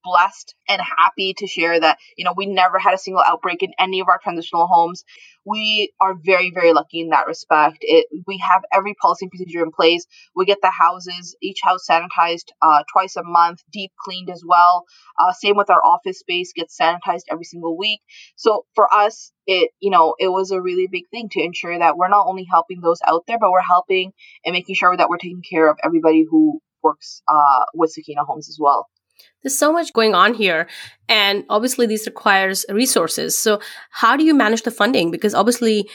blessed 0.05 0.55
and 0.69 0.81
happy 0.81 1.33
to 1.37 1.47
share 1.47 1.79
that, 1.79 1.97
you 2.17 2.23
know, 2.23 2.33
we 2.37 2.45
never 2.45 2.79
had 2.79 2.93
a 2.93 2.97
single 2.97 3.23
outbreak 3.25 3.63
in 3.63 3.71
any 3.79 3.99
of 3.99 4.07
our 4.07 4.19
transitional 4.23 4.67
homes. 4.67 5.03
We 5.45 5.91
are 5.99 6.15
very, 6.15 6.51
very 6.53 6.73
lucky 6.73 7.01
in 7.01 7.09
that 7.09 7.27
respect. 7.27 7.77
It, 7.81 8.07
we 8.27 8.37
have 8.37 8.63
every 8.73 8.93
policy 8.93 9.25
and 9.25 9.31
procedure 9.31 9.63
in 9.63 9.71
place. 9.71 10.05
We 10.35 10.45
get 10.45 10.59
the 10.61 10.71
houses, 10.71 11.35
each 11.41 11.59
house 11.63 11.85
sanitized 11.89 12.49
uh, 12.61 12.83
twice 12.91 13.15
a 13.15 13.23
month, 13.23 13.61
deep 13.71 13.91
cleaned 14.03 14.29
as 14.29 14.43
well. 14.47 14.85
Uh, 15.19 15.33
same 15.33 15.57
with 15.57 15.69
our 15.69 15.83
office 15.83 16.19
space, 16.19 16.53
gets 16.53 16.77
sanitized 16.79 17.25
every 17.29 17.45
single 17.45 17.77
week. 17.77 18.01
So 18.35 18.65
for 18.75 18.91
us, 18.93 19.31
it, 19.47 19.71
you 19.79 19.91
know, 19.91 20.15
it 20.19 20.29
was 20.29 20.51
a 20.51 20.61
really 20.61 20.87
big 20.91 21.03
thing 21.11 21.29
to 21.31 21.41
ensure 21.43 21.77
that 21.77 21.97
we're 21.97 22.09
not 22.09 22.27
only 22.27 22.47
helping 22.49 22.81
those 22.81 22.99
out 23.07 23.23
there, 23.27 23.37
but 23.39 23.51
we're 23.51 23.61
helping 23.61 24.13
and 24.45 24.53
making 24.53 24.75
sure 24.75 24.95
that 24.95 25.09
we're 25.09 25.17
taking 25.17 25.43
care 25.47 25.69
of 25.69 25.77
everybody 25.83 26.25
who 26.29 26.59
works 26.81 27.21
uh, 27.27 27.65
with 27.73 27.91
Sakina 27.91 28.23
Homes 28.23 28.49
as 28.49 28.57
well. 28.59 28.87
There's 29.41 29.57
so 29.57 29.71
much 29.71 29.93
going 29.93 30.15
on 30.15 30.33
here, 30.33 30.67
and 31.07 31.45
obviously 31.49 31.85
this 31.85 32.07
requires 32.07 32.65
resources. 32.69 33.37
So, 33.37 33.61
how 33.91 34.17
do 34.17 34.23
you 34.23 34.33
manage 34.33 34.63
the 34.63 34.71
funding? 34.71 35.11
Because 35.11 35.35
obviously, 35.35 35.87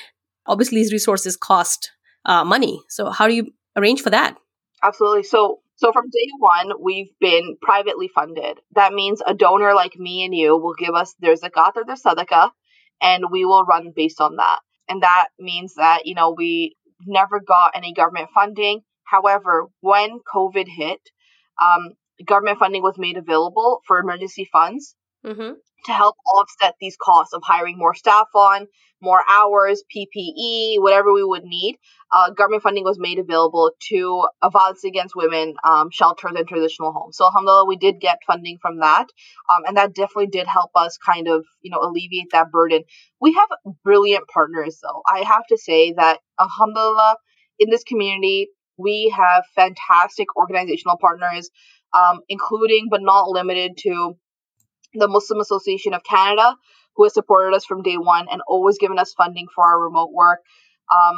obviously 0.47 0.79
these 0.79 0.93
resources 0.93 1.37
cost 1.37 1.91
uh, 2.25 2.45
money. 2.45 2.81
So, 2.89 3.11
how 3.11 3.27
do 3.27 3.35
you 3.35 3.53
arrange 3.77 4.03
for 4.03 4.11
that? 4.11 4.37
Absolutely. 4.83 5.25
So, 5.25 5.61
so 5.77 5.93
from 5.93 6.05
day 6.07 6.29
one, 6.39 6.73
we've 6.81 7.11
been 7.21 7.57
privately 7.61 8.09
funded. 8.15 8.61
That 8.75 8.93
means 8.93 9.21
a 9.27 9.35
donor 9.35 9.75
like 9.75 9.99
me 9.99 10.25
and 10.25 10.35
you 10.35 10.57
will 10.57 10.75
give 10.79 10.95
us 10.95 11.15
their 11.21 11.35
zakat 11.35 11.73
or 11.77 11.85
their 11.85 11.97
sadaqah, 11.97 12.51
and 13.03 13.25
we 13.31 13.45
will 13.45 13.65
run 13.65 13.93
based 13.95 14.21
on 14.21 14.37
that. 14.37 14.61
And 14.89 15.03
that 15.03 15.29
means 15.39 15.75
that 15.75 16.07
you 16.07 16.15
know 16.15 16.35
we 16.37 16.77
never 17.07 17.41
got 17.41 17.73
any 17.75 17.93
government 17.95 18.29
funding. 18.35 18.83
However, 19.05 19.67
when 19.81 20.21
COVID 20.33 20.69
hit, 20.69 21.01
um, 21.61 21.95
government 22.27 22.59
funding 22.59 22.83
was 22.83 22.97
made 22.99 23.17
available 23.17 23.81
for 23.87 23.99
emergency 23.99 24.49
funds 24.51 24.95
mm-hmm. 25.25 25.53
to 25.87 25.93
help 25.93 26.17
offset 26.27 26.75
these 26.81 26.97
costs 26.97 27.33
of 27.33 27.43
hiring 27.45 27.79
more 27.79 27.95
staff 27.95 28.29
on, 28.35 28.67
more 29.03 29.23
hours, 29.29 29.83
PPE, 29.95 30.81
whatever 30.81 31.13
we 31.13 31.25
would 31.25 31.45
need. 31.45 31.77
Uh, 32.13 32.31
government 32.31 32.63
funding 32.63 32.85
was 32.85 32.99
made 32.99 33.19
available 33.19 33.71
to 33.89 34.27
uh, 34.43 34.51
violence 34.51 34.85
against 34.85 35.17
women 35.17 35.55
um, 35.65 35.89
shelters 35.91 36.33
and 36.37 36.47
transitional 36.47 36.93
homes. 36.93 37.17
So, 37.17 37.25
alhamdulillah, 37.25 37.67
we 37.67 37.77
did 37.77 38.01
get 38.01 38.19
funding 38.27 38.59
from 38.61 38.81
that. 38.81 39.07
Um, 39.49 39.65
and 39.67 39.77
that 39.77 39.95
definitely 39.95 40.27
did 40.27 40.47
help 40.47 40.71
us 40.75 40.99
kind 40.99 41.29
of, 41.29 41.45
you 41.63 41.71
know, 41.71 41.81
alleviate 41.81 42.33
that 42.33 42.51
burden. 42.51 42.83
We 43.21 43.33
have 43.35 43.49
brilliant 43.85 44.25
partners, 44.29 44.81
though. 44.83 45.03
I 45.07 45.21
have 45.21 45.47
to 45.49 45.57
say 45.57 45.93
that, 45.93 46.19
alhamdulillah, 46.39 47.17
in 47.59 47.71
this 47.71 47.85
community, 47.85 48.49
we 48.77 49.13
have 49.17 49.45
fantastic 49.55 50.35
organizational 50.37 50.97
partners, 51.01 51.51
um, 51.95 52.21
including 52.29 52.89
but 52.91 53.03
not 53.03 53.29
limited 53.29 53.77
to 53.79 54.17
the 54.95 55.09
Muslim 55.09 55.41
Association 55.41 55.95
of 55.95 56.03
Canada, 56.03 56.57
who 56.97 57.05
has 57.05 57.15
supported 57.15 57.55
us 57.55 57.65
from 57.65 57.83
day 57.83 57.97
one 57.97 58.27
and 58.31 58.41
always 58.47 58.79
given 58.79 58.99
us 58.99 59.15
funding 59.15 59.47
for 59.55 59.65
our 59.65 59.81
remote 59.81 60.13
work. 60.13 60.41
Um, 60.91 61.17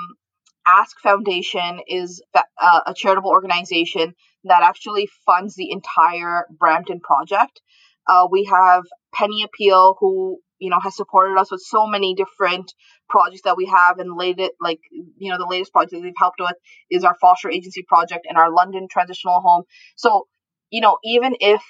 Ask 0.67 1.01
Foundation 1.01 1.81
is 1.89 2.23
uh, 2.35 2.81
a 2.87 2.95
charitable 2.95 3.31
organization 3.31 4.15
that 4.45 4.63
actually 4.63 5.09
funds 5.27 5.55
the 5.57 5.71
entire 5.73 6.47
Brampton 6.51 7.01
project. 7.01 7.61
Uh, 8.07 8.29
we 8.31 8.45
have 8.45 8.85
Penny 9.15 9.43
Appeal, 9.43 9.97
who 9.99 10.39
you 10.63 10.71
know 10.71 10.79
has 10.81 10.97
supported 10.97 11.39
us 11.39 11.51
with 11.51 11.61
so 11.61 11.87
many 11.87 12.15
different 12.15 12.73
projects 13.09 13.43
that 13.43 13.57
we 13.57 13.67
have 13.67 13.99
and 13.99 14.17
latest 14.17 14.53
like 14.61 14.79
you 15.19 15.31
know 15.31 15.37
the 15.37 15.47
latest 15.49 15.73
project 15.73 16.03
they've 16.03 16.13
helped 16.17 16.41
with 16.41 16.55
is 16.89 17.03
our 17.03 17.17
foster 17.21 17.51
agency 17.51 17.85
project 17.87 18.27
and 18.29 18.39
our 18.39 18.51
london 18.51 18.87
transitional 18.89 19.41
home 19.41 19.65
so 19.97 20.29
you 20.73 20.81
know 20.81 20.99
even 21.05 21.37
if 21.39 21.63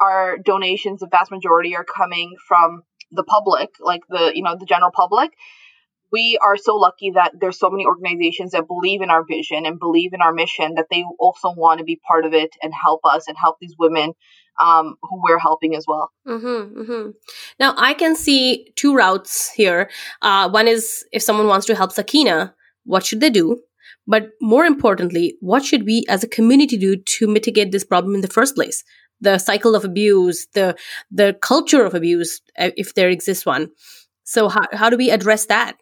our 0.00 0.36
donations 0.36 1.00
the 1.00 1.08
vast 1.10 1.30
majority 1.30 1.74
are 1.74 1.84
coming 1.84 2.34
from 2.46 2.82
the 3.10 3.24
public 3.24 3.70
like 3.80 4.02
the 4.10 4.32
you 4.34 4.42
know 4.42 4.56
the 4.58 4.66
general 4.66 4.90
public 4.90 5.30
we 6.12 6.38
are 6.40 6.56
so 6.56 6.76
lucky 6.76 7.10
that 7.10 7.32
there's 7.40 7.58
so 7.58 7.68
many 7.68 7.84
organizations 7.84 8.52
that 8.52 8.68
believe 8.68 9.02
in 9.02 9.10
our 9.10 9.24
vision 9.24 9.66
and 9.66 9.80
believe 9.80 10.12
in 10.12 10.20
our 10.20 10.32
mission 10.32 10.74
that 10.76 10.86
they 10.88 11.02
also 11.18 11.52
want 11.52 11.78
to 11.78 11.84
be 11.84 12.00
part 12.06 12.24
of 12.24 12.32
it 12.32 12.54
and 12.62 12.72
help 12.72 13.00
us 13.04 13.26
and 13.26 13.36
help 13.36 13.56
these 13.58 13.74
women 13.80 14.12
um, 14.62 14.94
who 15.02 15.20
we're 15.24 15.40
helping 15.40 15.74
as 15.74 15.84
well. 15.88 16.12
Mm-hmm, 16.28 16.80
mm-hmm. 16.80 17.10
Now, 17.58 17.74
I 17.76 17.94
can 17.94 18.14
see 18.14 18.70
two 18.76 18.94
routes 18.94 19.50
here. 19.50 19.90
Uh, 20.22 20.48
one 20.48 20.68
is 20.68 21.04
if 21.10 21.20
someone 21.20 21.48
wants 21.48 21.66
to 21.66 21.74
help 21.74 21.90
Sakina, 21.90 22.54
what 22.84 23.04
should 23.04 23.20
they 23.20 23.30
do? 23.30 23.60
But 24.06 24.30
more 24.40 24.64
importantly, 24.64 25.36
what 25.40 25.64
should 25.64 25.84
we 25.84 26.04
as 26.08 26.22
a 26.22 26.28
community 26.28 26.76
do 26.76 26.96
to 26.96 27.26
mitigate 27.26 27.72
this 27.72 27.84
problem 27.84 28.14
in 28.14 28.20
the 28.20 28.28
first 28.28 28.54
place? 28.54 28.84
The 29.20 29.38
cycle 29.38 29.74
of 29.74 29.84
abuse, 29.84 30.46
the 30.54 30.76
the 31.10 31.36
culture 31.40 31.84
of 31.84 31.94
abuse, 31.94 32.42
uh, 32.58 32.70
if 32.76 32.94
there 32.94 33.08
exists 33.08 33.46
one. 33.46 33.70
So, 34.24 34.48
how, 34.48 34.66
how 34.72 34.90
do 34.90 34.96
we 34.96 35.10
address 35.10 35.46
that? 35.46 35.76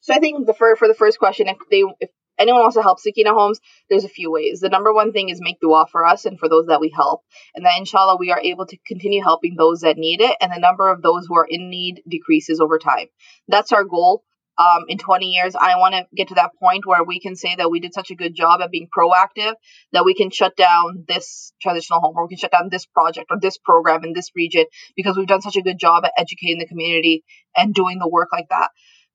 So 0.00 0.14
I 0.14 0.18
think 0.18 0.46
the 0.46 0.54
for 0.54 0.76
for 0.76 0.86
the 0.86 0.94
first 0.94 1.18
question, 1.18 1.48
if 1.48 1.56
they 1.70 1.82
if 2.00 2.10
anyone 2.38 2.62
wants 2.62 2.76
to 2.76 2.82
help 2.82 3.00
Sakina 3.00 3.32
Homes, 3.32 3.60
there's 3.88 4.04
a 4.04 4.08
few 4.08 4.30
ways. 4.30 4.60
The 4.60 4.68
number 4.68 4.92
one 4.92 5.12
thing 5.12 5.28
is 5.28 5.40
make 5.40 5.60
dua 5.60 5.86
for 5.90 6.04
us 6.04 6.24
and 6.24 6.38
for 6.38 6.48
those 6.48 6.66
that 6.66 6.80
we 6.80 6.90
help. 6.94 7.22
And 7.54 7.64
that 7.64 7.78
inshallah 7.78 8.18
we 8.18 8.30
are 8.30 8.40
able 8.40 8.66
to 8.66 8.76
continue 8.86 9.22
helping 9.22 9.54
those 9.56 9.80
that 9.80 9.96
need 9.96 10.20
it 10.20 10.36
and 10.40 10.52
the 10.52 10.60
number 10.60 10.90
of 10.90 11.02
those 11.02 11.26
who 11.26 11.36
are 11.36 11.46
in 11.48 11.70
need 11.70 12.02
decreases 12.08 12.60
over 12.60 12.78
time. 12.78 13.06
That's 13.48 13.72
our 13.72 13.84
goal. 13.84 14.24
Um, 14.56 14.84
in 14.88 14.98
20 14.98 15.26
years, 15.26 15.54
I 15.56 15.76
want 15.76 15.94
to 15.94 16.06
get 16.14 16.28
to 16.28 16.34
that 16.36 16.50
point 16.60 16.86
where 16.86 17.02
we 17.02 17.18
can 17.18 17.34
say 17.34 17.56
that 17.56 17.70
we 17.70 17.80
did 17.80 17.92
such 17.92 18.10
a 18.10 18.14
good 18.14 18.34
job 18.34 18.60
at 18.60 18.70
being 18.70 18.88
proactive 18.96 19.54
that 19.92 20.04
we 20.04 20.14
can 20.14 20.30
shut 20.30 20.56
down 20.56 21.04
this 21.08 21.52
transitional 21.60 22.00
home 22.00 22.14
or 22.16 22.24
we 22.24 22.30
can 22.30 22.38
shut 22.38 22.52
down 22.52 22.68
this 22.70 22.86
project 22.86 23.26
or 23.30 23.38
this 23.40 23.58
program 23.58 24.04
in 24.04 24.12
this 24.12 24.30
region 24.36 24.64
because 24.96 25.16
we've 25.16 25.26
done 25.26 25.42
such 25.42 25.56
a 25.56 25.62
good 25.62 25.78
job 25.78 26.04
at 26.04 26.12
educating 26.16 26.58
the 26.58 26.66
community 26.66 27.24
and 27.56 27.74
doing 27.74 27.98
the 27.98 28.08
work 28.08 28.28
like 28.32 28.46
that. 28.50 28.70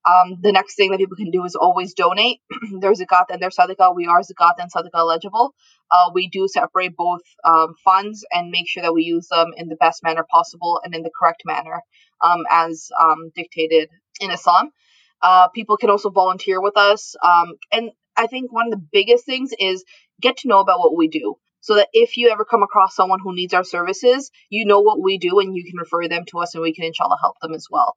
Um, 0.06 0.38
the 0.42 0.52
next 0.52 0.76
thing 0.76 0.92
that 0.92 0.98
people 0.98 1.18
can 1.18 1.32
do 1.32 1.44
is 1.46 1.56
always 1.56 1.94
donate. 1.94 2.40
there's 2.80 3.02
a 3.02 3.06
zakat 3.06 3.26
and 3.30 3.42
there's 3.42 3.56
sadaqah. 3.56 3.96
We 3.96 4.08
are 4.08 4.22
zakat 4.22 4.54
and 4.58 4.72
sadaqah 4.72 4.92
eligible. 4.94 5.54
Uh, 5.92 6.12
we 6.14 6.30
do 6.30 6.48
separate 6.48 6.96
both 6.96 7.22
um, 7.44 7.76
funds 7.84 8.26
and 8.32 8.50
make 8.50 8.68
sure 8.68 8.84
that 8.84 8.94
we 8.94 9.04
use 9.04 9.28
them 9.30 9.52
in 9.58 9.68
the 9.68 9.76
best 9.76 10.04
manner 10.04 10.26
possible 10.30 10.80
and 10.84 10.96
in 10.96 11.04
the 11.04 11.12
correct 11.18 11.44
manner 11.46 11.82
um, 12.24 12.44
as 12.50 12.90
um, 13.00 13.32
dictated 13.36 13.90
in 14.22 14.32
Islam. 14.32 14.72
Uh, 15.22 15.48
people 15.50 15.78
can 15.78 15.90
also 15.90 16.10
volunteer 16.10 16.62
with 16.62 16.78
us. 16.78 17.16
Um, 17.24 17.54
and 17.72 17.92
I 18.16 18.28
think 18.28 18.52
one 18.52 18.68
of 18.68 18.72
the 18.72 18.86
biggest 18.92 19.26
things 19.26 19.52
is 19.58 19.84
get 20.22 20.38
to 20.38 20.48
know 20.48 20.60
about 20.60 20.80
what 20.80 20.96
we 20.96 21.08
do 21.08 21.36
so 21.62 21.76
that 21.76 21.90
if 21.94 22.18
you 22.18 22.30
ever 22.30 22.46
come 22.46 22.64
across 22.64 22.96
someone 22.96 23.20
who 23.22 23.36
needs 23.36 23.54
our 23.54 23.64
services, 23.64 24.32
you 24.50 24.66
know 24.66 24.80
what 24.82 25.02
we 25.02 25.18
do 25.18 25.40
and 25.40 25.56
you 25.56 25.64
can 25.64 25.78
refer 25.78 26.08
them 26.08 26.24
to 26.28 26.40
us 26.40 26.56
and 26.56 26.64
we 26.64 26.74
can 26.74 26.86
inshallah 26.86 27.18
help 27.22 27.36
them 27.42 27.54
as 27.54 27.68
well. 27.70 27.96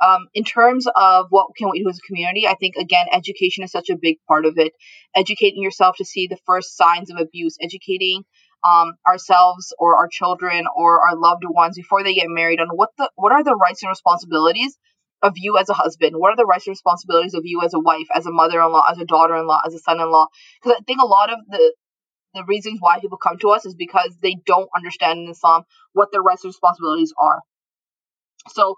Um, 0.00 0.28
in 0.32 0.44
terms 0.44 0.86
of 0.94 1.26
what 1.30 1.56
can 1.56 1.70
we 1.70 1.82
do 1.82 1.88
as 1.88 1.98
a 1.98 2.06
community, 2.06 2.46
I 2.46 2.54
think 2.54 2.76
again, 2.76 3.06
education 3.12 3.64
is 3.64 3.72
such 3.72 3.90
a 3.90 3.96
big 4.00 4.18
part 4.28 4.46
of 4.46 4.56
it. 4.56 4.72
Educating 5.16 5.62
yourself 5.62 5.96
to 5.96 6.04
see 6.04 6.28
the 6.28 6.38
first 6.46 6.76
signs 6.76 7.10
of 7.10 7.16
abuse, 7.18 7.56
educating 7.60 8.22
um, 8.64 8.92
ourselves 9.06 9.74
or 9.78 9.96
our 9.96 10.08
children 10.08 10.66
or 10.76 11.00
our 11.08 11.16
loved 11.16 11.42
ones 11.48 11.76
before 11.76 12.04
they 12.04 12.14
get 12.14 12.28
married 12.28 12.60
on 12.60 12.68
what 12.68 12.90
the 12.98 13.10
what 13.16 13.32
are 13.32 13.42
the 13.44 13.54
rights 13.54 13.82
and 13.82 13.90
responsibilities 13.90 14.76
of 15.22 15.34
you 15.36 15.58
as 15.58 15.68
a 15.68 15.74
husband? 15.74 16.14
What 16.16 16.32
are 16.32 16.36
the 16.36 16.46
rights 16.46 16.66
and 16.66 16.72
responsibilities 16.72 17.34
of 17.34 17.42
you 17.44 17.62
as 17.64 17.74
a 17.74 17.80
wife, 17.80 18.06
as 18.14 18.26
a 18.26 18.30
mother-in-law, 18.30 18.84
as 18.90 18.98
a 18.98 19.04
daughter-in-law, 19.04 19.60
as 19.66 19.74
a 19.74 19.78
son-in-law? 19.78 20.26
Because 20.62 20.78
I 20.80 20.84
think 20.84 21.00
a 21.00 21.06
lot 21.06 21.32
of 21.32 21.38
the 21.48 21.74
the 22.34 22.44
reasons 22.44 22.76
why 22.78 23.00
people 23.00 23.16
come 23.16 23.38
to 23.38 23.48
us 23.50 23.64
is 23.64 23.74
because 23.74 24.16
they 24.22 24.36
don't 24.46 24.68
understand 24.76 25.18
in 25.18 25.30
Islam 25.30 25.62
what 25.94 26.12
their 26.12 26.20
rights 26.20 26.44
and 26.44 26.50
responsibilities 26.50 27.12
are. 27.18 27.40
So 28.50 28.76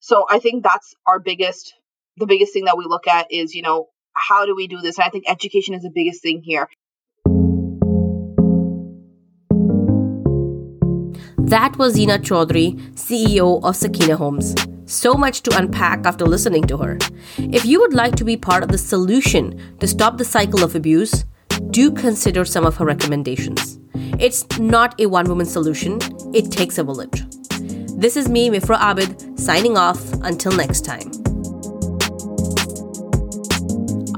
so 0.00 0.26
I 0.30 0.38
think 0.38 0.62
that's 0.62 0.94
our 1.06 1.18
biggest, 1.18 1.74
the 2.16 2.26
biggest 2.26 2.52
thing 2.52 2.66
that 2.66 2.78
we 2.78 2.84
look 2.86 3.08
at 3.08 3.26
is, 3.30 3.54
you 3.54 3.62
know, 3.62 3.88
how 4.14 4.46
do 4.46 4.54
we 4.54 4.68
do 4.68 4.80
this? 4.80 4.98
And 4.98 5.04
I 5.04 5.10
think 5.10 5.24
education 5.28 5.74
is 5.74 5.82
the 5.82 5.90
biggest 5.92 6.22
thing 6.22 6.40
here. 6.44 6.68
That 11.38 11.76
was 11.78 11.94
Zina 11.94 12.18
Chaudhry, 12.18 12.78
CEO 12.92 13.62
of 13.64 13.74
Sakina 13.74 14.16
Homes. 14.16 14.54
So 14.88 15.12
much 15.12 15.42
to 15.42 15.56
unpack 15.56 16.06
after 16.06 16.24
listening 16.24 16.64
to 16.68 16.78
her. 16.78 16.96
If 17.36 17.66
you 17.66 17.78
would 17.80 17.92
like 17.92 18.16
to 18.16 18.24
be 18.24 18.38
part 18.38 18.62
of 18.62 18.70
the 18.70 18.78
solution 18.78 19.76
to 19.80 19.86
stop 19.86 20.16
the 20.16 20.24
cycle 20.24 20.64
of 20.64 20.74
abuse, 20.74 21.26
do 21.70 21.92
consider 21.92 22.46
some 22.46 22.64
of 22.64 22.76
her 22.76 22.86
recommendations. 22.86 23.78
It's 24.18 24.46
not 24.58 24.98
a 24.98 25.04
one 25.04 25.28
woman 25.28 25.44
solution, 25.44 25.98
it 26.32 26.50
takes 26.50 26.78
a 26.78 26.84
village. 26.84 27.22
This 27.98 28.16
is 28.16 28.30
me, 28.30 28.48
Mifra 28.48 28.78
Abid, 28.78 29.38
signing 29.38 29.76
off. 29.76 30.00
Until 30.22 30.52
next 30.52 30.86
time. 30.86 31.27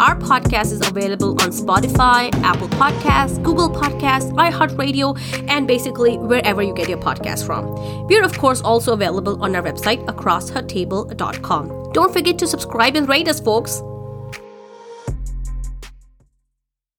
Our 0.01 0.17
podcast 0.17 0.73
is 0.73 0.81
available 0.89 1.33
on 1.43 1.51
Spotify, 1.51 2.33
Apple 2.43 2.69
Podcasts, 2.69 3.43
Google 3.43 3.69
Podcasts, 3.69 4.33
iHeartRadio, 4.33 5.15
and 5.47 5.67
basically 5.67 6.17
wherever 6.17 6.63
you 6.63 6.73
get 6.73 6.89
your 6.89 6.97
podcast 6.97 7.45
from. 7.45 8.07
We're, 8.07 8.25
of 8.25 8.39
course, 8.39 8.63
also 8.63 8.95
available 8.95 9.45
on 9.45 9.55
our 9.55 9.63
website, 9.63 10.03
acrosshertable.com. 10.07 11.93
Don't 11.93 12.13
forget 12.15 12.39
to 12.39 12.47
subscribe 12.47 12.97
and 12.97 13.11
rate 13.11 13.29
us, 13.29 13.41
folks. 13.41 13.83